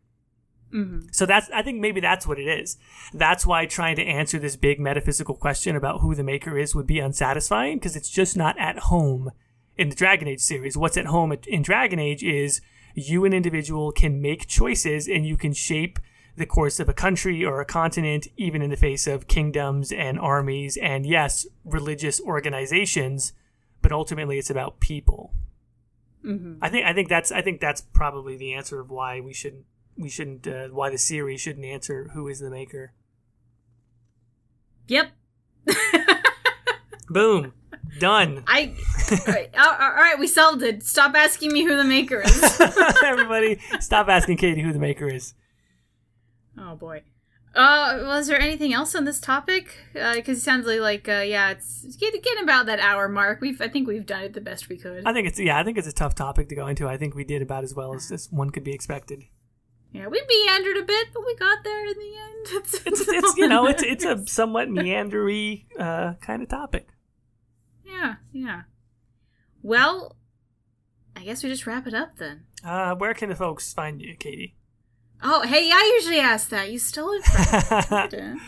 [0.73, 1.01] mm-hmm.
[1.11, 2.77] So that's I think maybe that's what it is.
[3.15, 6.87] That's why trying to answer this big metaphysical question about who the maker is would
[6.87, 9.31] be unsatisfying because it's just not at home
[9.77, 10.77] in the Dragon Age series.
[10.77, 12.61] What's at home in Dragon Age is
[12.95, 15.99] you an individual can make choices and you can shape
[16.37, 20.19] the course of a country or a continent even in the face of kingdoms and
[20.19, 23.33] armies and yes, religious organizations,
[23.83, 25.33] but ultimately it's about people.
[26.25, 26.55] Mm-hmm.
[26.63, 29.65] I think I think that's I think that's probably the answer of why we shouldn't
[29.99, 32.93] we shouldn't uh, why the series shouldn't answer who is the maker.
[34.89, 35.11] yep
[37.09, 37.53] Boom,
[38.01, 38.43] done.
[38.47, 38.73] i
[39.11, 42.61] all right, all all right we solved it stop asking me who the maker is
[43.05, 45.35] Everybody, stop asking Katie who the maker is.
[46.63, 47.03] Oh boy.
[47.55, 49.77] Uh, was there anything else on this topic?
[49.93, 53.43] Because it sounds like, uh, yeah, it's, it's getting, getting about that hour mark.
[53.43, 55.03] We've, I think we've done it the best we could.
[55.05, 56.89] I think it's yeah, I think it's a tough topic to go into.
[56.89, 59.25] I think we did about as well as this one could be expected.
[59.93, 62.29] Yeah, we meandered a bit, but we got there in the end.
[62.55, 66.89] It's, It's it's you know it's it's a somewhat meandery uh, kind of topic.
[67.85, 68.63] yeah, yeah.
[69.63, 70.17] Well,
[71.15, 72.45] I guess we just wrap it up then.
[72.65, 74.57] Uh, where can the folks find you, Katie?
[75.23, 76.71] Oh, hey, I usually ask that.
[76.71, 78.41] You still in from me.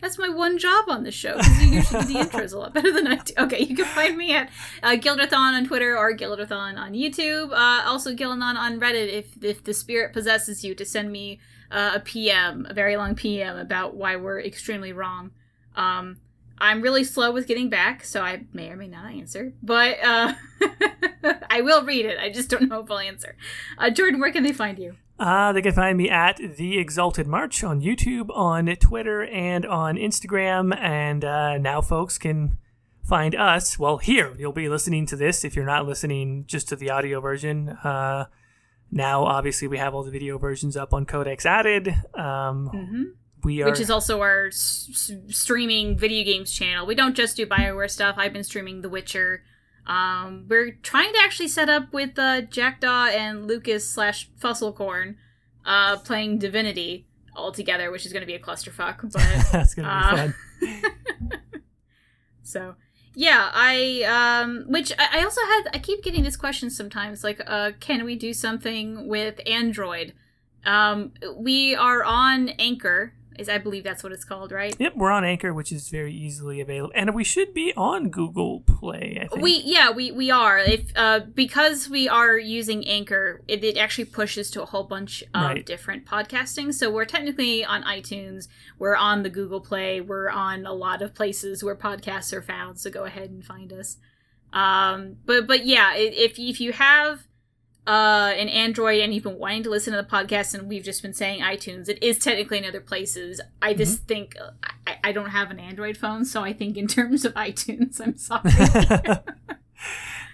[0.00, 2.72] That's my one job on the show because you usually do the intros a lot
[2.72, 3.34] better than I do.
[3.38, 4.50] Okay, you can find me at
[4.82, 7.52] uh, Gildathon on Twitter or Gildathon on YouTube.
[7.52, 11.38] Uh, also, Gillathon on Reddit if if the spirit possesses you to send me
[11.70, 15.32] uh, a PM, a very long PM about why we're extremely wrong.
[15.76, 16.18] Um,
[16.58, 20.34] I'm really slow with getting back, so I may or may not answer, but uh,
[21.50, 22.18] I will read it.
[22.18, 23.34] I just don't know if I'll answer.
[23.78, 24.96] Uh, Jordan, where can they find you?
[25.20, 29.96] Uh, they can find me at The Exalted March on YouTube, on Twitter, and on
[29.96, 30.74] Instagram.
[30.76, 32.56] And uh, now folks can
[33.04, 33.78] find us.
[33.78, 37.20] Well, here, you'll be listening to this if you're not listening just to the audio
[37.20, 37.68] version.
[37.68, 38.26] Uh,
[38.90, 41.88] now, obviously, we have all the video versions up on Codex Added.
[42.14, 43.02] Um, Mm-hmm.
[43.42, 43.70] We are.
[43.70, 46.84] which is also our s- streaming video games channel.
[46.86, 48.16] We don't just do Bioware stuff.
[48.18, 49.42] I've been streaming The Witcher.
[49.86, 55.16] Um, we're trying to actually set up with uh, Jackdaw and Lucas slash Fusselcorn
[55.64, 59.00] uh, playing Divinity all together, which is going to be a clusterfuck.
[59.12, 61.62] But That's gonna be uh, fun.
[62.42, 62.74] so
[63.14, 64.02] yeah, I
[64.42, 65.62] um, which I, I also had.
[65.74, 70.14] I keep getting this question sometimes, like, uh, can we do something with Android?
[70.64, 74.74] Um, we are on Anchor, is I believe that's what it's called, right?
[74.78, 78.60] Yep, we're on Anchor, which is very easily available, and we should be on Google
[78.60, 79.18] Play.
[79.22, 79.42] I think.
[79.42, 84.06] We yeah we we are if uh because we are using Anchor it, it actually
[84.06, 85.64] pushes to a whole bunch of Right.
[85.64, 90.72] different podcasting so we're technically on iTunes we're on the Google Play we're on a
[90.72, 93.96] lot of places where podcasts are found so go ahead and find us
[94.52, 97.26] um but but yeah if if you have
[97.90, 101.02] uh an Android and you've been wanting to listen to the podcast and we've just
[101.02, 104.50] been saying iTunes it is technically in other places I just think uh,
[104.86, 108.16] I, I don't have an Android phone so I think in terms of iTunes I'm
[108.16, 108.42] sorry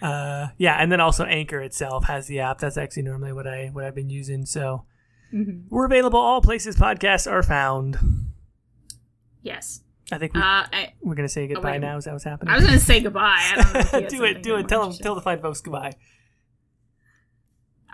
[0.02, 2.58] uh, yeah, and then also Anchor itself has the app.
[2.58, 4.44] That's actually normally what I what I've been using.
[4.44, 4.84] So
[5.32, 5.64] Mhm.
[5.70, 7.96] we're available all places podcasts are found.
[9.42, 9.80] Yes.
[10.12, 11.80] I think we, Uh, I, we're gonna say goodbye wait.
[11.80, 11.96] now.
[11.96, 12.52] Is that what's happening?
[12.52, 13.40] I was going to say goodbye.
[13.52, 14.68] I don't know if you had do it, do it.
[14.68, 15.94] Tell them, tell the fine folks goodbye.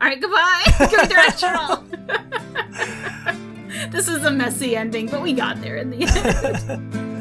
[0.03, 0.65] All right, goodbye.
[0.91, 1.85] Go directional.
[3.93, 7.03] this is a messy ending, but we got there in the end.